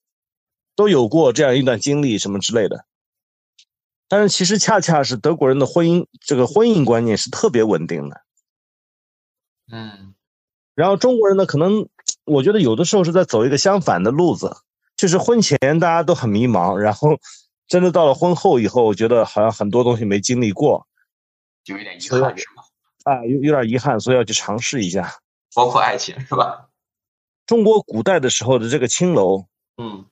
[0.74, 2.84] 都有过这样一段经历什么之类的，
[4.08, 8.20] 但是其实恰恰是德国人的婚姻这个婚姻观念是特别稳定的，
[9.70, 10.14] 嗯。
[10.74, 11.88] 然后中国人呢，可能
[12.24, 14.56] 我觉得有的时候是在走一个相反的路子，
[14.96, 17.18] 就是婚前大家都很迷茫，然后
[17.68, 20.86] 真的到了婚后以后，我觉得好像很多东西没经历过，
[21.64, 22.62] 就有点遗憾，是吗？
[23.04, 25.18] 啊，有有点遗憾，所以要去尝试一下，
[25.54, 26.68] 包括爱情，是吧？
[27.46, 30.06] 中国古代的时候的这个青楼，嗯，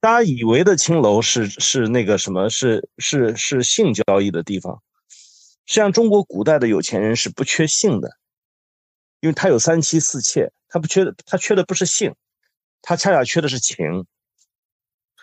[0.00, 4.80] 大家以为的青楼是是那个什么，是是是性交易的地方，
[5.66, 8.16] 实际上中国古代的有钱人是不缺性的。
[9.20, 12.14] 因为他有三妻四妾，他不缺的，他缺的不是性，
[12.80, 14.06] 他恰恰缺的是情。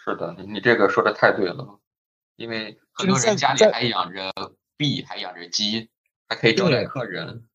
[0.06, 1.80] 是的，你这个说的太对了。
[2.36, 4.32] 因为很多人家里还养着
[4.78, 5.90] 币，还养着鸡，
[6.30, 7.46] 还可以招待客人。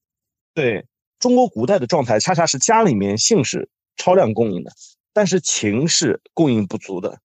[0.52, 0.84] 对
[1.20, 4.72] 中国古代的状态，恰恰是家里面性是超量供应的，
[5.12, 7.20] 但是情是供应不足的，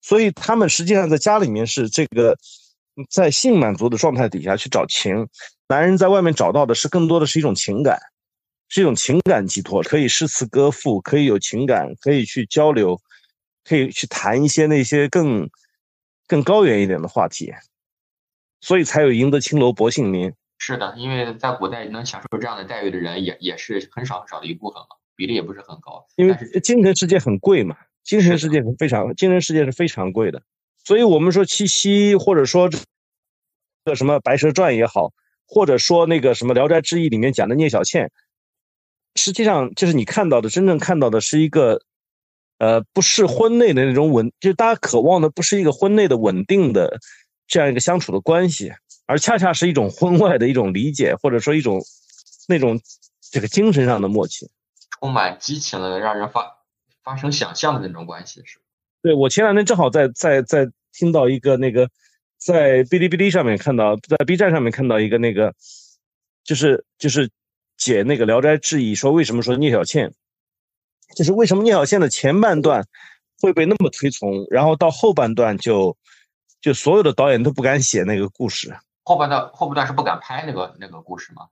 [0.00, 2.38] 所以他们实际上在家里面是这个
[3.10, 5.28] 在性满足的状态底下去找情，
[5.66, 7.98] 男人在外面找到的是更多的是一种情感。
[8.70, 13.00] 是一种情感寄托，可以诗词歌赋，可以有情感，可以去交流，
[13.68, 15.50] 可以去谈一些那些更
[16.26, 17.52] 更高远一点的话题，
[18.60, 20.32] 所以才有赢得青楼薄幸名。
[20.58, 26.04] 是的，因为在古代能享受这样的待遇的人也也是很少很少的一部分嘛，比例也不是很高。
[26.16, 30.42] 因为精神世界很贵嘛，精神世界是非常精神世界是非常贵的，
[30.84, 32.78] 所以我们说七夕，或者说这
[33.84, 35.12] 个什么《白蛇传》也好，
[35.46, 38.10] 或者说那个什么《聊斋志异》里面讲的聂小倩。
[39.14, 41.82] 实际上，就是你看到的，真正看到的是一个，
[42.58, 46.98] 呃，不是婚内的那种稳，就是大家渴望的不是一个婚内的稳定的
[47.46, 48.72] 这样一个相处的关系，
[49.06, 51.80] 而恰恰是一种婚外的一种理解，或者说一种
[52.48, 52.80] 那种
[53.30, 54.50] 这个精神上的默契，
[55.00, 56.58] 充满激情的，让人发
[57.04, 58.58] 发生想象的那种关系，是
[59.00, 61.88] 对我前两天正好在在在听到一个那个，
[62.36, 65.54] 在哔哩哔哩上面看到，在 B 站上面看到一个那个，
[66.42, 67.30] 就是就是
[67.76, 70.12] 解那个《聊斋志异》，说为什么说聂小倩，
[71.14, 72.86] 就是为什么聂小倩的前半段
[73.40, 75.96] 会被那么推崇，然后到后半段就
[76.60, 78.76] 就所有的导演都不敢写那个故事。
[79.04, 81.48] 后半段后半段是不敢拍那个那个故事吗？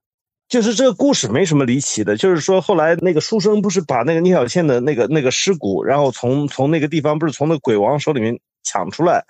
[0.49, 9.25] 就是这个故事没什么离奇的，就是说后来那个书生不是把那个聂小倩的那个那个尸骨，然后从从那个地方不是从那鬼王手里面抢出来，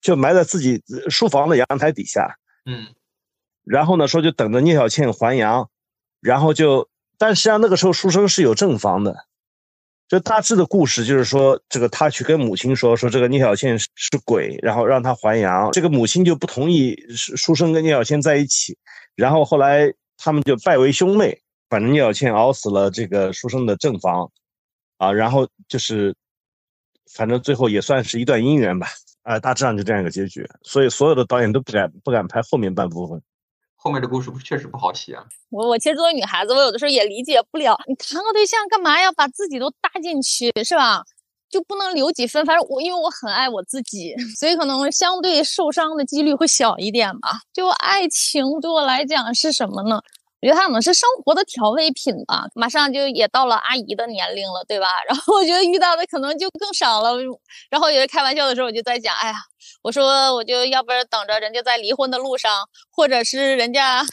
[0.00, 2.36] 就埋在自己书房的阳台底下。
[2.64, 2.94] 嗯，
[3.64, 5.70] 然后呢说就等着聂小倩还阳，
[6.20, 6.88] 然后就
[7.18, 9.14] 但实际上那个时候书生是有正房的，
[10.08, 13.88] 就大致的故事就是说这个他去跟母亲说说这个聂小倩是
[14.24, 18.78] 鬼，然后让他还阳，这个母亲就不同意书生跟聂小倩在一起，
[19.14, 19.92] 然后后来。
[20.20, 24.28] 他们就拜为兄妹，反正聂小倩熬死了这个书生的正房，
[24.96, 26.12] 啊，然后就是，
[27.14, 28.88] 反正最后也算是一段姻缘吧，
[29.22, 30.44] 啊，大致上就这样一个结局。
[30.64, 33.22] 所以所有的导演都不敢不敢拍后面半部分，
[33.80, 35.24] 后面的故事不确实不好写啊。
[35.50, 41.02] 我我其实作为女孩子，我有的时候也理解不了，你谈个对象干嘛要把自己都搭进去，是吧？
[41.48, 42.44] 就不能留几分？
[42.44, 47.30] 反正我因为我很爱我自己， 所以可能相对受伤的几率会小一点吧。
[47.54, 50.00] 就爱情对我来讲是什么呢？
[50.40, 52.44] 我觉得它可能是生活的调味品吧。
[52.54, 54.86] 马上就也到了阿姨的年龄了，对吧？
[55.08, 57.16] 然后我觉得遇到的可能就更少了。
[57.70, 59.34] 然后有人开玩笑的时候，我就在讲，哎呀，
[59.82, 64.04] 我说我就要不然等着人家在离婚的路上，或者是人家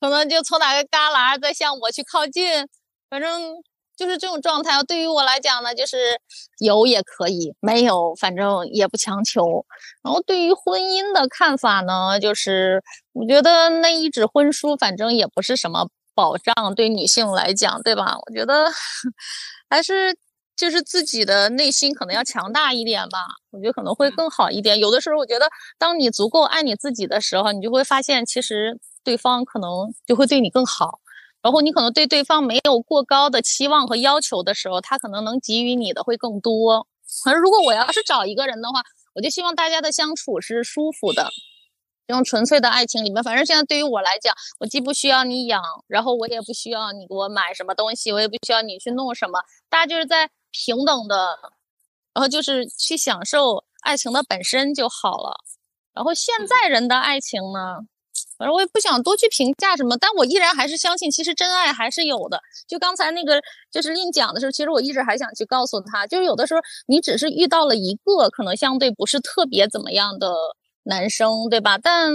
[0.00, 2.66] 可能就从哪个旮旯在向我去靠近，
[3.08, 3.54] 反正。
[3.98, 6.20] 就是这种状态，对于我来讲呢，就是
[6.58, 9.64] 有也可以，没有反正也不强求。
[10.02, 12.82] 然后对于婚姻的看法呢，就是
[13.14, 18.18] 我觉得那一纸婚书，反正也不是什么保障，对女性来讲，对吧？
[18.26, 18.66] 我觉得
[19.70, 20.14] 还是
[20.56, 23.18] 就是自己的内心可能要强大一点吧，
[23.50, 24.78] 我觉得可能会更好一点。
[24.78, 25.46] 有的时候，我觉得
[25.78, 31.00] 当你足够爱你自己的时候，你就会发现，其实对方可能就会对你更好。
[31.42, 36.88] 然后你可能对对方没有过高的期望和要求的时候，他可能能给予你的会更多。
[37.24, 38.82] 而如果我要是找一个人的话，
[39.14, 41.30] 我就希望大家的相处是舒服的，
[42.06, 43.22] 这种纯粹的爱情里面。
[43.22, 51.38] 反正现在对于我来讲，我既不需要你养，然后我也不需要你给我买什么东西，我也不需要你去弄什么，大家就是在平等的，
[52.14, 55.36] 然后就是去享受爱情的本身就好了。
[55.92, 57.78] 然后现在人的爱情呢？
[58.38, 62.38] 反正我也不想多去评价什么，但我依然还是相信，其实真爱还是有的。
[62.68, 63.40] 就刚才那个，
[63.70, 70.34] 就是令讲的时候，其实我一直还想去告诉他，就是有的时候你只是遇到了一个可能相对不是特别怎么样的
[70.86, 71.78] 男生，对吧？
[71.78, 72.10] 但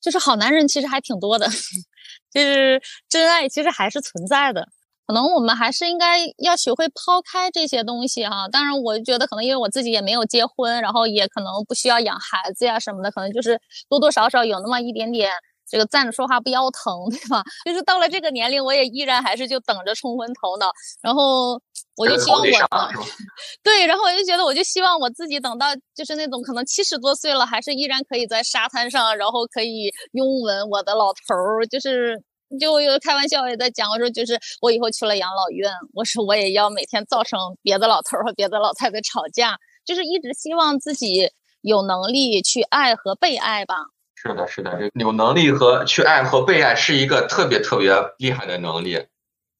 [0.00, 1.46] 就是好男人其实还挺多的，
[2.32, 4.66] 就是真爱其实还是存在的。
[5.06, 8.48] 可能我们还是应该要学会抛开这些东西哈。
[8.48, 15.30] 当然，我觉得可能因为我自己也没有结婚，然后也可能不需要养孩子呀什么的，可能就是多多少少有那么一点点。
[15.68, 17.42] 这个站着说话不腰疼，对吧？
[17.66, 20.70] 就是到了这个年龄，我也依然还是就等着冲昏头脑。
[21.02, 21.60] 然后
[21.96, 22.44] 我就希望我，
[23.64, 31.66] 对，然后我就觉得，我就希望我自己等到就是那种可能七十多岁了，还是依然可以在沙滩上，然后可以拥吻我的老头儿。
[31.66, 32.22] 就是
[32.60, 41.30] 就有开玩笑也在讲，我说就是我以后去了养老院，我说我也要每天造成别的老头儿和别的老太太吵架，就是一直希望自己
[41.62, 43.76] 有能力去爱和被爱吧。
[44.14, 49.06] 是的，是的，这有能力和去爱和被爱是一个特别特别厉害的能力，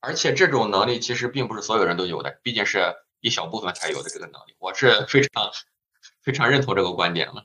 [0.07, 4.55] 而且这种能力其实并不是所有人都有的，毕竟是一小部分才有的这个能力。
[4.59, 5.51] 我是非常
[6.23, 7.45] 非常认同这个观点了。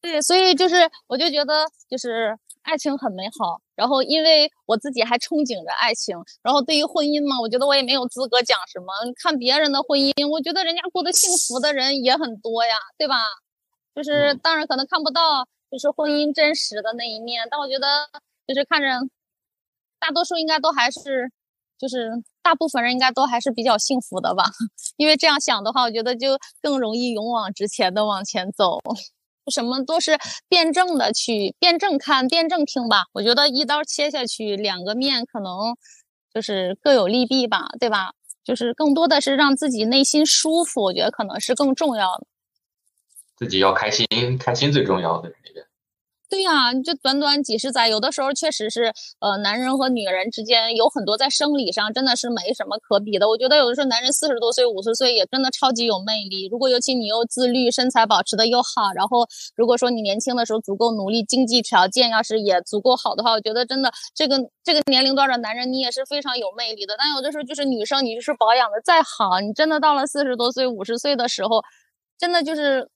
[0.00, 8.92] 对，所以就是我就觉得就是爱情很美好，然后因为我自己还憧憬着爱情，然后对于婚姻嘛，我觉得我也没有资格讲什么。
[9.20, 13.16] 看别人的婚姻，我觉得人家过得幸福的人也很多呀，对吧？
[13.94, 15.46] 就是当然可能看不到。
[15.70, 18.08] 就是婚姻真实的那一面，但我觉得
[18.46, 18.88] 就是看着，
[19.98, 21.30] 大多数应该都还是，
[21.78, 22.10] 就是
[22.42, 24.44] 大部分人应该都还是比较幸福的吧。
[24.96, 28.78] 因为这样想的话，我觉得就更容易勇往直前的往前走，
[29.50, 33.04] 什么都是辩证的去辩证看、辩证听吧。
[33.12, 35.76] 我觉得一刀切下去，两个面可能
[36.34, 38.12] 就是各有利弊吧，对吧？
[38.44, 42.26] 就是更多的是让自己内心舒服，我觉得可能是更重要的。
[43.36, 44.06] 自己要开心，
[44.38, 45.30] 开心最重要的。
[46.30, 53.26] 对呀，就短短几十载，有的时候确实是，呃，男人和女人之间有很多在生理上真的是没什么可比的。
[53.26, 56.46] 我觉得有的时候男人四十多岁、五十岁也真的超级有魅力。
[56.50, 59.26] 如果尤其你又自律，身材保持的又好，然后
[59.56, 66.94] 如果说你年轻的时候足够努力，经济条件要是也足够好的话，我觉得真的这个这个年龄段的男人你也是非常有魅力的。
[66.98, 71.62] 但有的时候就是女生，你就是保养的再好，你真的到了四十多岁、五十岁的时候，
[72.18, 72.86] 真的就是。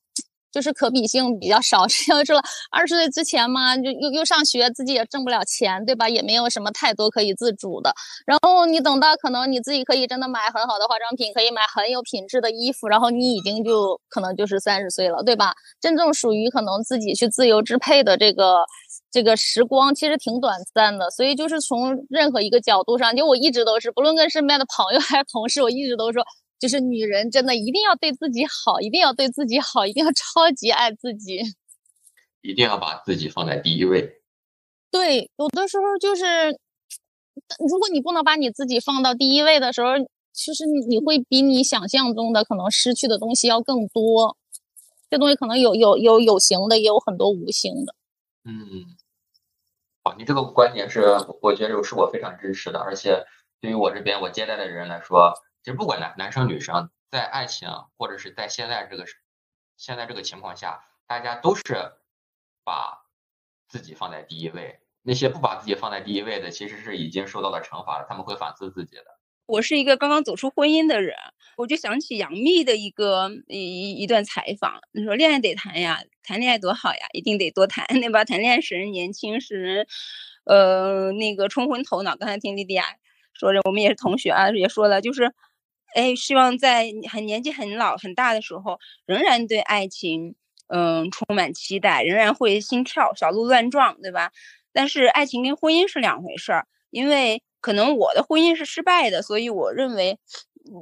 [0.53, 1.86] 就是可比性比较少。
[2.09, 6.09] 因为说了二十岁之前嘛，就又又上学，自己也挣不了钱，对吧？
[6.09, 7.92] 也没有什么太多可以自主的。
[8.26, 15.55] 然后你等到可能你自己可以真的买很好的化妆品，可以买很有品质的衣服，然后你已经就可能就是三十岁了，对吧？
[15.80, 18.64] 真正属于可能自己去自由支配的这个。
[19.11, 26.24] 这个时光其实挺短暂的，所以就是从任何一个角度上，就我一直都是，不论跟身边的朋友还是同事，我一直都说，
[26.62, 31.40] 就是女人真的一定要对自己好，一定要对自己好，一定要 超级爱自己，
[32.40, 34.22] 一定要把自己放在第一位。
[34.88, 36.50] 对，有的时候就是，
[37.58, 39.94] 如果你不能把你自己放到第一位的时候，
[40.32, 44.36] 其实你会比你想象中的可能失去的东西要更多。
[45.10, 47.96] 这东西可能有有有有形的，也有很多无形的。
[48.44, 48.86] 嗯。
[50.04, 53.24] 好，你这个观点是，我觉得是我非常支持的，而且
[53.60, 59.06] 对于我这边我接待的人来说，其实不管男男生女生，在爱情或者是在现在这个
[59.76, 61.92] 现在这个情况下，大家都是
[62.64, 63.06] 把
[63.68, 64.80] 自己放在第一位。
[65.02, 69.04] 那些不把自己放在第一位的，其实是已经受到了惩罚了，他们会反思自己的。
[69.46, 71.16] 我是一个刚刚走出婚姻的人，
[71.56, 78.24] 我就想起杨幂的一个一一段采访，你说：“恋爱得谈呀。”谈恋爱多好呀，一定得多谈，对吧？
[78.24, 79.88] 谈恋爱使人年轻，使人，
[80.44, 82.14] 呃，那个冲昏头脑。
[82.14, 82.84] 刚才听莉迪亚
[83.32, 85.34] 说着，我们也是同学啊，也说了，就是，
[85.95, 90.34] 哎，希望在很年纪很老很大的时候，仍然对爱情，
[90.68, 94.30] 嗯，充满期待，仍然会心跳，小鹿乱撞，对吧？
[94.72, 100.18] 但是爱情跟婚姻是两回事儿，因为可能我的婚姻是失败的，所以我认为。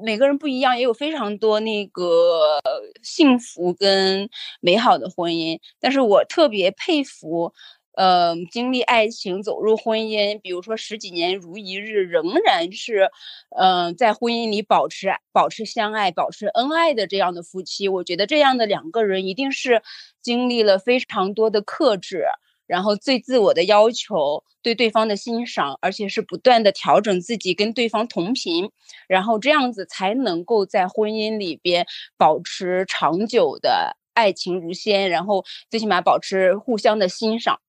[0.05, 2.61] 每个人不一样，也有非常多那个
[3.03, 4.29] 幸福跟
[4.61, 5.59] 美好的婚姻。
[5.81, 7.55] 但是我特别佩服，
[8.01, 13.11] 呃，经历爱情走入婚姻，比如说十几年如一日，仍然是，
[13.55, 17.89] 嗯，在婚姻里保持保持相爱、保持恩爱的这样的夫妻。
[17.89, 19.83] 我觉得这样的两个人一定是
[20.23, 22.25] 经历了非常多的克制。
[22.67, 28.71] 然后最自我的要求，对对方的欣赏，而且是不断的调整自己，跟对方同频，
[29.09, 31.85] 然后这样子才能够在婚姻里边
[32.17, 37.61] 保持长久的爱情如仙，然后最起码保持互相的欣赏。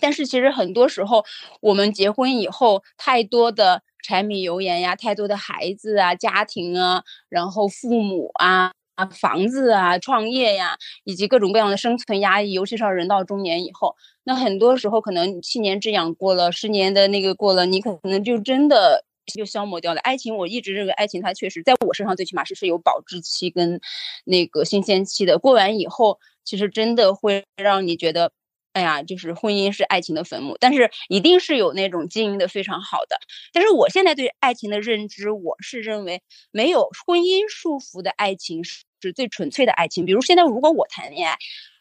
[0.00, 1.24] 但是其实很多时候，
[1.60, 8.72] 我们结婚以后，太多的柴米油盐呀，太多的孩子啊，家庭啊，然后父母啊。
[8.96, 20.00] 啊，房子啊，创业呀，以及各种各样的生存压抑，尤其是人到中年以后，那很多时候可能七年之痒过了，十年的那个过了，你可能就真的就消磨掉了。
[20.00, 23.80] 爱情，我一直认为爱情它确实在我身上最起码是是有保质期跟
[24.26, 25.38] 那个新鲜期的。
[25.38, 28.32] 过完以后，其实真的会让你觉得。
[28.72, 33.18] 哎呀，就是婚姻是爱情的坟墓，但是一定是有那种经营的非常好的。
[33.52, 40.04] 但是我现在对爱情的认知，我是认为没有婚姻束缚的爱情是最纯粹的爱情。
[40.06, 41.36] 比如现在如果我谈恋爱，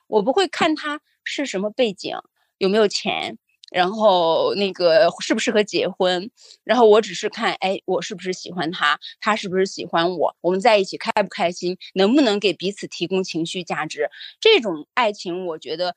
[0.08, 2.16] 我不会看他是什么背景，
[2.58, 3.38] 有没有钱，
[3.72, 6.32] 然后那个适不适合结婚，
[6.64, 14.10] 然后我只是看，哎，我是不是喜欢他，他是不是喜欢我，我们在一起开不开心，能不能给彼此提供情绪价值，
[14.42, 15.96] 这种爱情，我觉得。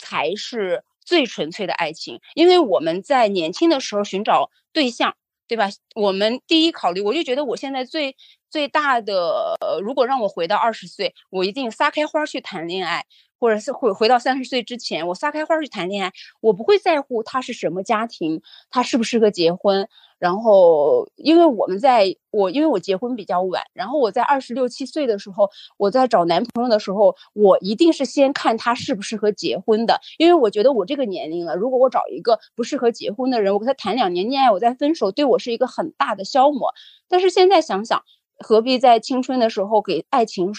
[0.00, 5.14] 才是最纯粹的爱情，因为我们在年轻的时候寻找对象，
[5.46, 5.68] 对吧？
[5.94, 8.16] 我们第一考虑，我就觉得我现在最
[8.48, 13.04] 最大的，如果让我回到二十岁，我一定撒开花去谈恋爱。
[13.40, 19.88] 或者是回回到三十岁之前，我撒开花去谈恋爱，我不会在乎他是什么家庭，他适不适合结婚。
[20.18, 36.74] 然后，因为我们在我因为我结婚比较晚，然后我在二十六七岁的时候，我在找男朋友的时候，我一定是先看他适不适合结婚的，因为我觉得我这个年龄了，如果我找一个不适合结婚的人，我跟他谈两年恋爱，我再分手，对我是一个很大的消磨。
[37.08, 38.02] 但是现在想想，
[38.38, 40.52] 何必在青春的时候给爱情？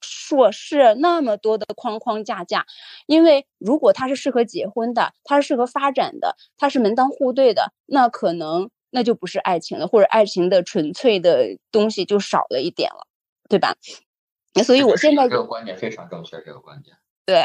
[0.00, 2.66] 说是那么多的框框架架，
[3.06, 13.06] 因为如果他是适合结婚的，他是适合发展的，他是门当户对的，那可能那就不是爱情了，或者爱情的纯粹的东西就少了一点了，
[13.48, 13.74] 对吧？
[14.64, 16.96] 所以我现在这个观点非常正确，这个观点
[17.26, 17.44] 对，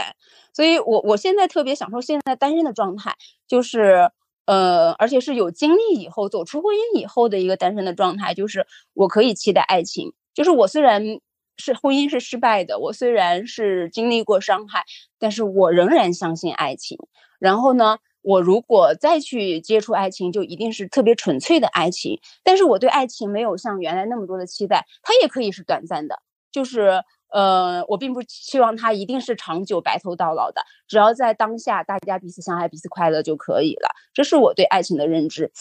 [0.54, 3.16] 所以我我现在特别享受现在单身的状态，
[3.48, 4.10] 就是
[4.46, 11.20] 呃，而且是有经历以后走出婚姻以后的一个单身的状态，就是我可以期待爱情，就是我虽然。
[11.58, 14.84] 是婚姻是失败的，我虽然是经历过伤害，
[15.20, 16.98] 但是我仍然相信爱情。
[17.40, 22.20] 然后呢，我如果再去接触爱情，就一定是特别纯粹的爱情。
[22.44, 26.22] 但是我对爱情没有像原来那么多的期待，它也可以是短暂的。
[26.52, 33.90] 就是呃，我并不期望它一定是长久白头到老的，只要在当下大家彼此相爱、彼此快乐就可以了。
[34.14, 35.52] 这是我对爱情的认知。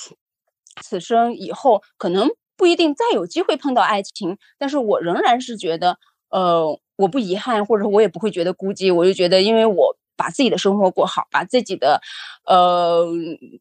[0.82, 2.30] 此生以后可能。
[2.56, 5.98] 不一定再有机会碰到爱情，但是我仍然是觉得，
[6.30, 8.94] 呃，我不遗憾，或者我也不会觉得孤寂。
[8.94, 12.00] 我就觉得，因为我把自己的生活过好，把自己的
[12.46, 13.04] 呃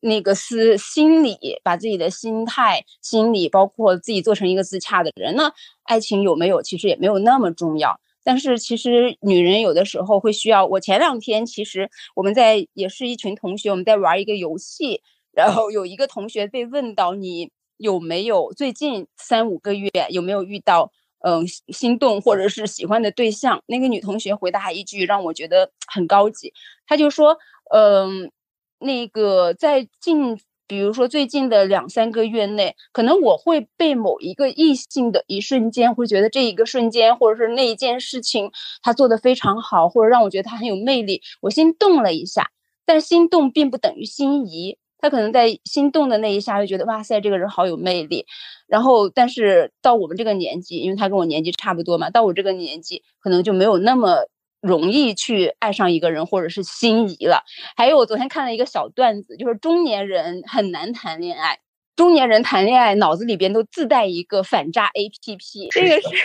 [0.02, 5.52] 那个思心理，把自己的心态、心理，包括自己做成一个自洽的人呢，
[5.84, 8.00] 爱情有没有，其实也没有那么重要。
[8.24, 10.66] 但是其实女人有的时候会需要。
[10.66, 15.02] 我前两天其实我们在也是一群同学，我们在玩一个游戏，
[15.34, 17.52] 然后有一个同学被问到你
[17.84, 23.62] 有没有最近三五个月有没有遇到嗯心动或者是喜欢的对象？
[23.68, 26.54] 那个女同学回答一句让我觉得很高级，
[26.88, 27.38] 她就说
[27.74, 28.32] 嗯
[28.80, 30.40] 那个在近。
[30.66, 38.50] 比如说，最近的两三个月内，可能我会被某一个异性的一瞬间，会觉得这一个瞬间，或者是那一件事情，
[38.82, 42.50] 他做的非常好，或者让我觉得他很有魅力，我心动了一下。
[42.86, 48.26] 但心动并不等于心仪，他可能在心动的那一下就觉得哇塞，这个人好有魅力。
[48.68, 54.26] 然后，但是到我们这个年纪，因为他跟我年纪差不多嘛，到我这个年纪，可能就没有那么。
[54.64, 57.44] 容易去爱上一个人，或者是心仪了。
[57.76, 61.60] 还有，我昨天看了一个小段子，就是中年人很难谈恋爱。
[61.98, 65.68] 中年人谈恋爱，脑子里边都自带一个反诈 APP。
[65.70, 66.18] 这个是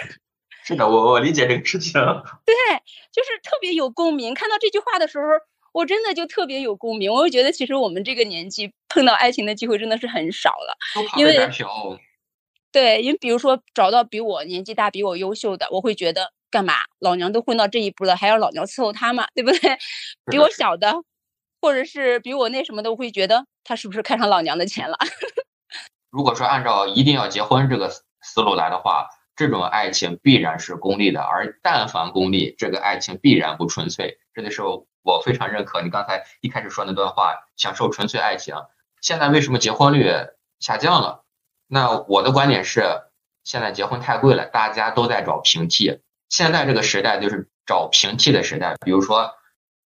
[0.64, 1.95] 是的，我我理解这个事情。
[1.95, 2.55] 对，
[3.11, 4.33] 就是特别有共鸣。
[4.35, 5.24] 看到这句话的时候，
[5.79, 7.12] 我真的就特别有共鸣。
[7.12, 10.76] 我就觉得，其实我们这个年纪碰到爱情的机会真的是很少了，
[11.16, 11.49] 因为
[12.72, 16.33] 对，因为比如说找到比我年纪大、比我优秀的，我会觉得。
[16.51, 16.76] 干嘛？
[17.01, 19.26] 老娘都混到这一步了，还要老娘伺候他嘛？
[19.35, 19.76] 对不对？
[20.33, 20.95] 比我小的，
[21.61, 24.97] 或者是比我那什么的，我会觉得他是不是看上老娘的钱了？
[26.09, 27.91] 如果说按照一定要结婚这个
[28.22, 34.18] 思路来的话，这种爱情必然是功利的，而但凡功利，这个爱情必然不纯粹。
[34.33, 38.55] 这个时候，我非常认可你刚才一开始说那段话，享受纯粹爱情。
[39.01, 40.12] 现在为什么结婚率
[40.59, 41.24] 下降了？
[41.66, 42.82] 那我的观点是，
[43.44, 46.01] 现在结婚太贵了，大家都在找平替。
[46.28, 49.32] 现在这个时代就是找平替的时代，比如说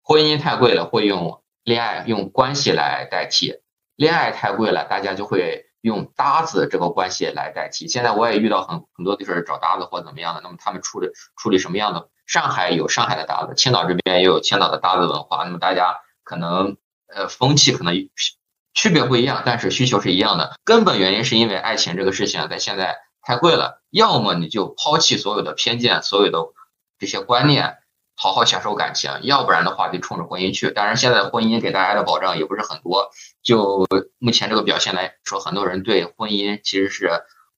[0.03, 3.61] 婚姻太贵了，会用恋爱、用关系来代替；
[3.97, 7.87] 恋爱太贵了，大家就会用搭子这个关系来代替。
[7.87, 12.09] 现在我也遇到很很多就是找搭子或怎么样的，那么他们处理处理什么样的？
[12.33, 16.79] 上海有上海的搭子，青岛这边也有青岛的搭子文化，那么大家可能
[17.15, 17.95] 呃风气可能
[18.73, 20.57] 区别不一样，但是需求是一样的。
[20.65, 22.97] 根本原因是因为爱情这个事情在现在。
[23.25, 26.41] 太贵了，要么你就抛弃所有的偏见，所有的
[26.99, 27.77] 这些观念，
[28.17, 30.73] 好好享受感情；要不然的话，就冲着婚姻去。
[30.73, 33.13] 当然，现在婚姻给大家的保障也不是很多。
[33.41, 33.87] 就
[34.19, 37.11] 目前这个表现来说，很多人对婚姻其实是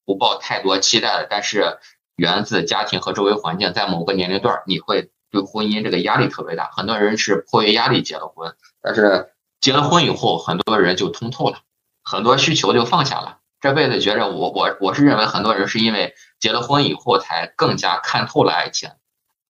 [0.04, 1.26] 不抱太多期待的。
[1.30, 1.78] 但是，
[2.16, 6.70] 源自家庭和周围环境，在某个年龄段，你会对婚姻这个压力特别大。
[6.72, 11.58] 很多人是迫于压力结了婚，但是结了婚以后，很多人就通透了，
[12.02, 13.38] 很多需求就放下了。
[13.60, 18.90] 这辈子觉着我我我是认为很多人是因为结了婚以后才更加看透了爱情，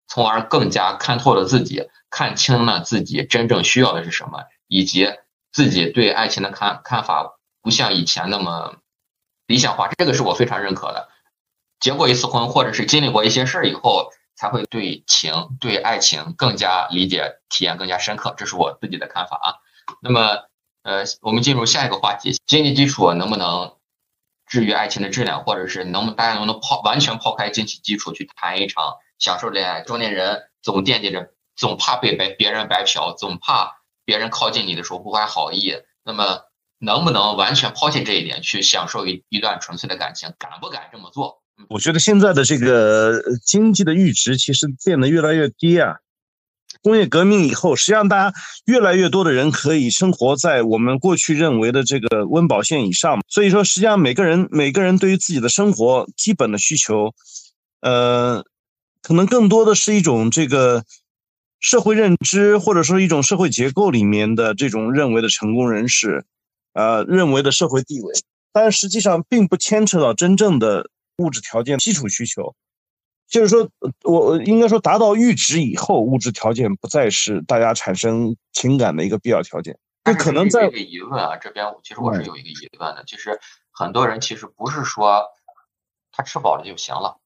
[0.07, 5.13] 从而更加看透了自己，看清了自己真正需要的是什么，以及
[5.53, 8.77] 自己对爱情的看看法不像以前那么
[9.49, 9.89] 理想化。
[9.99, 11.09] 这个是我非常认可的。
[11.85, 18.33] 结过一次婚，或者是经历过一些事儿以后，才会对情对爱情更加理解、体验更加深刻。
[18.39, 19.49] 这是我自己的看法啊。
[20.01, 20.49] 那么，
[20.83, 23.77] 呃，我们进入下一个话题：经济基础能不能？
[24.47, 29.83] 至于爱情的质量，或者是能不能大家能不能抛完全抛开经济基础去谈一场享受恋爱？
[29.83, 35.75] 中年人总惦记着，总怕被白别人白嫖，总怕别人靠近你的时候不怀好意。
[36.03, 36.45] 那么，
[36.79, 40.33] 能不能完全抛弃这一点，去享受一一段纯粹的感情？
[40.39, 41.43] 敢不敢这么做？
[41.69, 45.97] 我觉得现在的这个经济的阈值其实变得越来越低啊。
[46.83, 48.37] 工业革命以后，实际上大家
[48.67, 53.23] 越来越多的人可以生活在我们过去认为的这个温饱线以上。
[53.27, 57.15] 所以说，实际上每个人每个人对于自己的生活基本的需求，
[57.81, 58.45] 呃，
[59.01, 60.85] 可能更多的是一种这个
[61.59, 66.27] 社会认知，或者说一种社会结构里面的这种认为的成功人士，
[66.75, 68.13] 呃，认为的社会地位，
[68.53, 72.55] 但实际上并不牵扯到真正的物质条件、基础需求。
[73.27, 73.69] 就是说，
[74.03, 79.79] 我应该说，达到阈值以后，物质条件不再是大家产生情感的一个必要条件。
[80.05, 83.41] 这可能在这个疑问啊，这边其实我是有一个疑问的，就是
[83.73, 85.25] 很多人其实不是说
[86.13, 87.19] 他吃饱了就行了，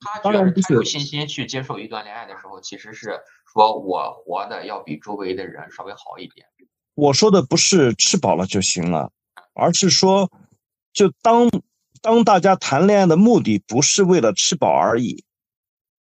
[0.00, 3.20] 他觉得他有信心去接受一段恋爱的时候，其实是
[3.52, 6.46] 说我活的要比周围的人稍微好一点。
[6.94, 9.12] 我说的不是吃饱了就行了，
[9.52, 10.30] 而是说，
[10.94, 11.50] 就当。
[12.02, 15.24] 当大家谈恋爱的目的不是为了吃饱而已，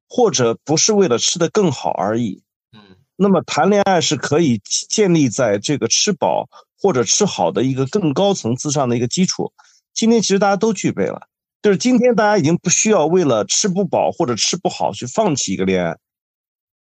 [0.08, 2.42] 或者不是为了吃得更好而已，
[2.72, 6.48] 嗯，那么谈恋爱是可以建立在这个吃饱
[6.82, 9.52] 或者吃好的一个更高层次上的一个基础。
[9.94, 11.28] 今天其实大家都具备了，
[11.62, 15.98] 就是今天大家已经不需要为了吃不饱或者吃不好去放弃一个恋爱，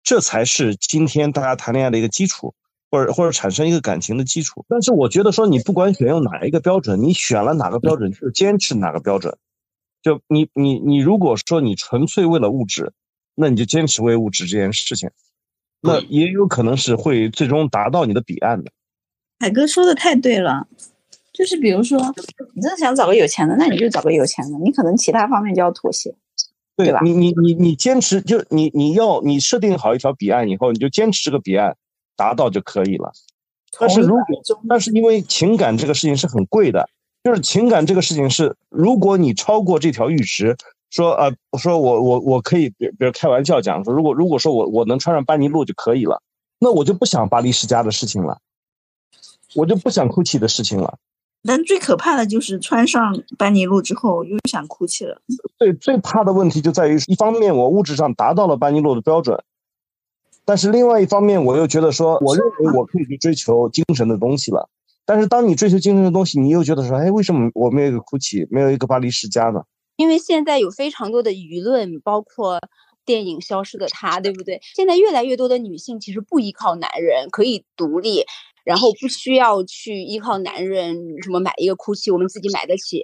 [0.03, 2.53] 这才是今天大家谈恋爱的一个基础，
[2.90, 4.66] 或者或者产生一个感情的基础。
[4.68, 9.38] 但是我觉得说，你不管选用哪一个标准，你选了哪个标准，就坚持哪个标准。
[10.02, 12.94] 就你你你，如果说你纯粹为了物质，
[13.36, 15.10] 那你就坚持为物质这件事情，
[15.82, 18.72] 那也有可能是会最终达到你的彼岸的。
[19.40, 20.68] 海哥说的太对了，
[21.34, 22.00] 就是比如说，
[22.54, 26.16] 你真的想找个有钱的，那你就找个有钱的，你可能其他方面就要妥协，
[26.76, 27.00] 对吧？
[27.04, 31.78] 你你你你坚持，就你你要你设定好一条彼岸以后，你就坚持这个彼岸
[32.20, 33.11] 达到就可以了。
[33.80, 34.24] 但是如果
[34.67, 36.88] 但是因为情感这个事情是很贵的。
[37.22, 40.55] 就是情感这个事情是，如果你超过这条阈值，
[40.89, 46.22] 说呃，说我我我可以，比比如开玩笑讲说，如果如果说我我能穿上班尼路就可以了，
[46.59, 48.39] 那我就不想巴黎世家的事情了，
[49.53, 50.97] 我就不想哭泣的事情了。
[51.43, 55.22] 但最可怕的就是穿上班尼路之后又想哭泣了。
[55.57, 59.38] 对，最怕的问题就在于，一方面我物质上达到了班尼路的标准，
[60.50, 64.68] 但是另外一方面我又觉得说，我认为我可以去追求精神的东西了。
[65.06, 69.62] 但是当你追求精神的东西，你又觉得说，哎，为什么我没有一个 GUCCI，，没有一个巴黎世家呢？
[69.97, 72.60] 因为现在有非常多的舆论，包括
[73.06, 74.60] 电影《消失的她》，对不对？
[74.76, 78.24] 现在越来越多的女性其实不依靠男人，可以独立。
[78.64, 83.01] 然后不需要去依靠男人，什么买一个哭泣，我们自己买得起。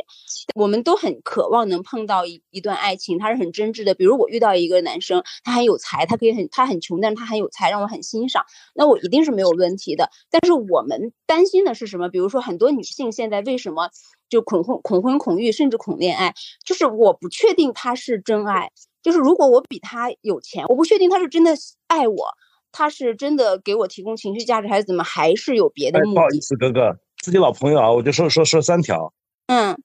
[0.56, 3.94] 我们都很渴望能碰到一一段爱情，他是很真挚的。
[3.94, 10.10] 比如我遇到一个男生，他很有才，他可以很他很穷，但是他很有才，让我很欣赏，那我一定是没有问题的。
[10.30, 12.10] 但是我们担心的是什么？
[12.10, 13.90] 比如说很多女性现在为什么
[14.30, 16.34] 就恐婚、恐婚、恐育，甚至恐恋爱？
[16.66, 18.72] 就是我不确定他是真爱。
[19.02, 21.56] 就是如果我比他有钱，我不确定他是真的
[21.88, 22.34] 爱我。
[22.78, 25.02] 他是真的给我提供情绪价值，还是怎么？
[25.02, 26.14] 还是有别的目的？
[26.16, 29.14] 不好意思，哥哥，自己老朋友啊，我就说说说三条。
[29.48, 29.82] 嗯，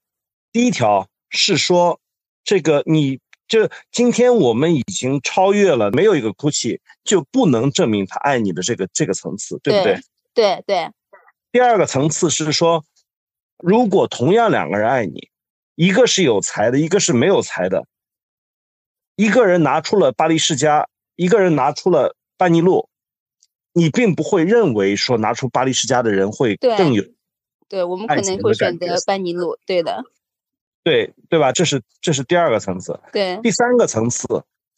[0.51, 2.01] 第一条是说，
[2.43, 10.01] 这个你就今天我们已经超越了，没有一个哭泣就不能证明他爱你的这个这个层次，对不对？
[10.35, 10.91] 对对。
[11.53, 12.85] 第二个层次是说，
[13.59, 15.29] 如果同样两个人爱你，
[15.77, 17.87] 一个是有才的，一个是没有才的，
[19.15, 22.17] 一个人拿出了巴黎世家，一个人拿出了。
[22.41, 22.89] 班尼路，
[23.75, 27.05] 你并不会认为说拿出巴黎世家的人会更有，
[27.69, 30.03] 对我们可能会选择班尼路，对的，
[30.83, 31.53] 对对吧？
[31.53, 34.27] 这是这是第二个层次，对，第三个层次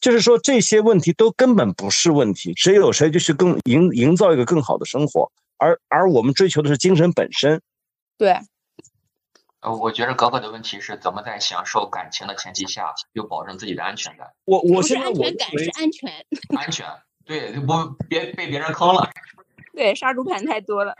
[0.01, 7.63] 就是说这些问题都根本不是问题，谁有谁就去更营营造一个更好的生活，而而我们追求的是精神本身，
[8.19, 8.37] 对。
[9.61, 14.27] 呃，我觉得格格的问题是怎么在享受感情的前提下又保证自己的安全感？
[14.45, 16.27] 我我现在安全感是安全，
[16.59, 16.85] 安全。
[17.25, 17.73] 对，不
[18.09, 19.09] 别被别人坑了。
[19.75, 20.95] 对，杀猪盘太多了。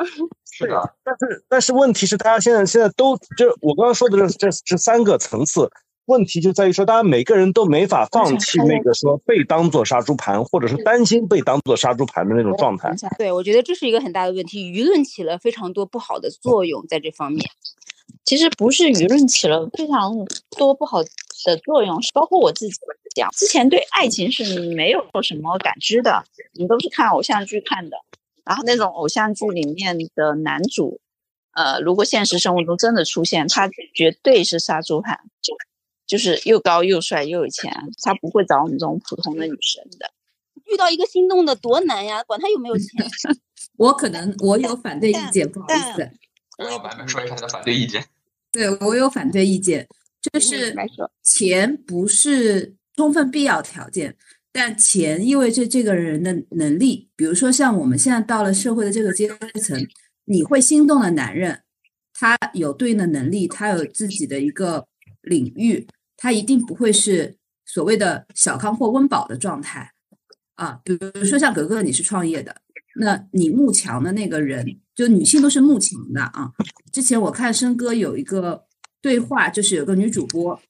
[0.51, 5.71] 是的，但是但是问题是，大家现在现在都就我刚刚说的这这这三个层次，
[6.07, 12.95] 问题就在于说，大家每个人都没法放弃那个说被当做杀猪盘，或者是担心被当做杀猪盘的那种状态。
[13.19, 17.45] 对，我觉得这是一个很大的问题，舆论起了非常多不好的作用在这方面。
[18.25, 20.15] 其实不是舆论起了非常
[20.57, 21.03] 多不好
[21.45, 22.75] 的作用，是包括我自己
[23.15, 27.97] 讲，之前对爱情是没有什么感知的，你都是看偶像剧看的，
[28.45, 31.01] 然后那种偶像剧里面的男主，
[31.53, 35.21] 呃，如果现实生活中真的出现，他绝对是杀猪盘，
[36.07, 37.73] 就是又高又帅又有钱，
[38.03, 40.13] 他不会找我们这种普通的女生的。
[40.67, 43.05] 遇到一个心动的多难呀，管他有没有钱。
[43.79, 46.11] 我可能我有反对意见，不好意思。
[47.07, 48.05] 说一下他的反对意见。
[48.53, 49.89] 对我有反对意见，
[50.31, 50.75] 就是
[51.23, 54.17] 钱不是充分必要条件，
[54.53, 57.09] 但钱意味着这个人的能力。
[57.17, 59.29] 比如说，像我们现在到了社会的这个阶
[59.61, 59.85] 层，
[60.27, 61.63] 你会心动的男人，
[62.15, 64.87] 他有对应的能力，他有自己的一个
[65.23, 69.91] 领域，他一定不会是所谓的小康或温饱的状态
[70.55, 70.81] 啊。
[70.85, 72.55] 比如说像格格，你是创业的。
[72.95, 76.53] 那你慕强的那个人，就女性都是慕强的啊。
[76.93, 78.67] 之前我看申哥有一个
[79.03, 80.63] 对话，就是有个女主播，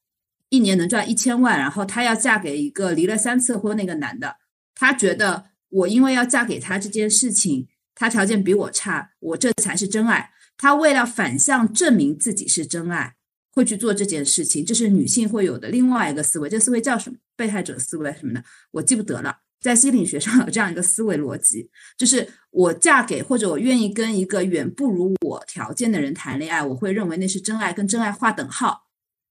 [0.49, 4.39] 一年能赚一千万，然后她要嫁给一个离了三次婚那个男的，
[4.74, 10.30] 她觉得我因为要嫁给他这件事情，他条件比我差，我这才是真爱。
[10.57, 13.14] 她为了反向证明自己是真爱，
[13.53, 17.16] 会去做这件事情，这是女性会有的另外一个思维，这思维叫什么？
[17.37, 19.39] 被害者思维什么的，我记不得了。
[19.63, 28.83] 在心理学上有这样一个思维逻辑，就是我嫁给或者我愿意跟一个远不如我条件的人谈恋爱，我会认为那是真爱，跟真爱划等号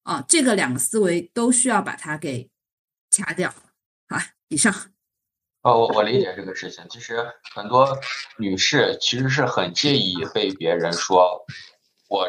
[0.04, 0.24] 啊。
[0.28, 2.50] 这个两个思维都需要把它给
[3.10, 3.54] 掐掉。
[4.08, 4.18] 好，
[4.48, 4.74] 以上。
[5.64, 6.84] 哦，我我理解这个事情。
[6.90, 7.18] 其实
[7.54, 8.00] 很多
[8.38, 11.46] 女士其实是很介意被别人说
[12.08, 12.26] 我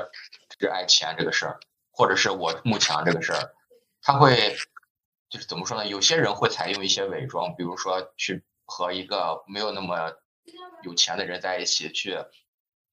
[0.58, 1.58] 只爱钱这个事儿，
[1.92, 3.54] 或者是我慕强这个事儿。
[4.02, 4.54] 她会
[5.32, 5.88] 就是怎么说呢？
[5.88, 10.12] 有些人会采用一些伪装，比如说去和一个没有那么
[10.82, 12.18] 有钱的人在一起去，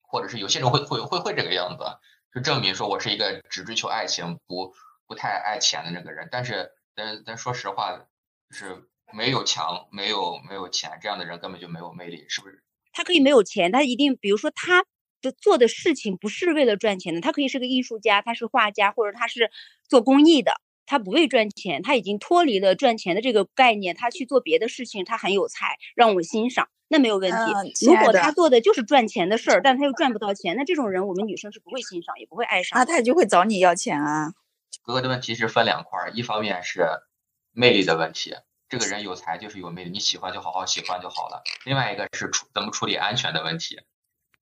[0.01, 1.83] 或者是有些人会会会会这个样子，
[2.33, 4.73] 就证明说我是一个只追求爱情不
[5.05, 6.29] 不太爱钱的那个人。
[6.31, 7.97] 但是但但说实话，
[8.49, 12.63] 就是没有强没有没有钱这样的人根本就没有魅力，是不是？
[12.93, 14.85] 他可以没有钱，他一定比如说他。
[15.21, 19.51] 的做的事情不是为了赚钱的，他可以是个艺术家，他是画家，或者他是
[19.89, 20.53] 做公益的，
[20.89, 27.85] 他不为赚钱，他已经脱离了赚钱的这个概念，他去做别的事情，他很有才，让我欣赏，那没有问题。
[27.85, 32.81] 如果他做的就是赚钱的事儿，但他又赚不到钱，那这种人我们女生是不会欣赏，也不会爱上。
[32.81, 34.33] 啊，他就会找你要钱啊。
[34.81, 36.87] 哥哥的问题是分两块儿，一方面是
[37.51, 38.33] 魅力的问题，
[38.67, 41.43] 这个人有才就是有魅力，你喜欢就好好喜欢就好了。
[41.65, 43.79] 另外一个是处怎么处理安全的问题。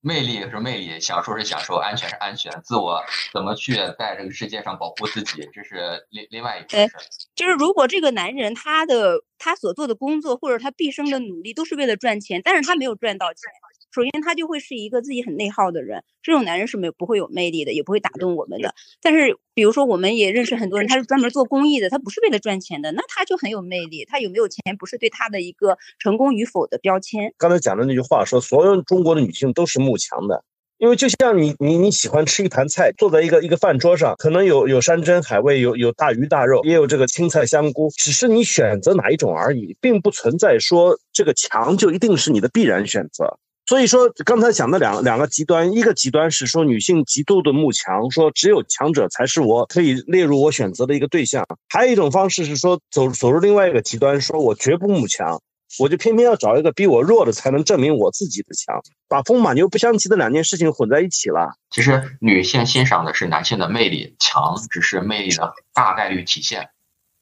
[0.00, 6.96] 魅力是魅力，享受是享受，安全是安全，自我怎么去在这个世界上保护自己，这是另另外一件事。
[7.34, 13.42] 就是如果这个男人他的他所做的工作或者他毕生的努力都是为了赚钱，但是他没有赚到钱。
[13.90, 18.74] 首先，他就会是一个自己很内耗的人，这种男人是没有不会有魅力的，也不会打动我们的。
[19.00, 24.04] 但是，比如说，我们也认识很多人，他是专门做公益的，他不是为了赚钱的，那他就很有魅力。
[24.04, 27.32] 他有没有钱，不是对他的一个成功与否的标签。
[27.38, 30.44] 刚才讲的那句话说，所有中国的女性都是慕强的，
[30.76, 43.38] 因为就像你你你喜欢吃一盘菜，坐在一个一个饭桌上，可能有有山珍海味，有有大鱼大肉，也有这个青菜香菇，只是你选择哪一种而已，并不存在说这个强就一定是你的必然选择。
[43.68, 55.42] 所以说，刚才讲的两两个极端，一个极端是说女性极度的慕强，说只有强者才是我可以列入我选择的一个对象；还有一种方式是说走走入另外一个极端，说我绝不慕强，
[55.78, 61.52] 我就偏偏要找一个比我弱的，才能证明我自己的强，把风马牛不相及的两件事情混在一起了。
[61.68, 66.70] 其实女性欣赏的是男性的魅力，强只是魅力的大概率体现。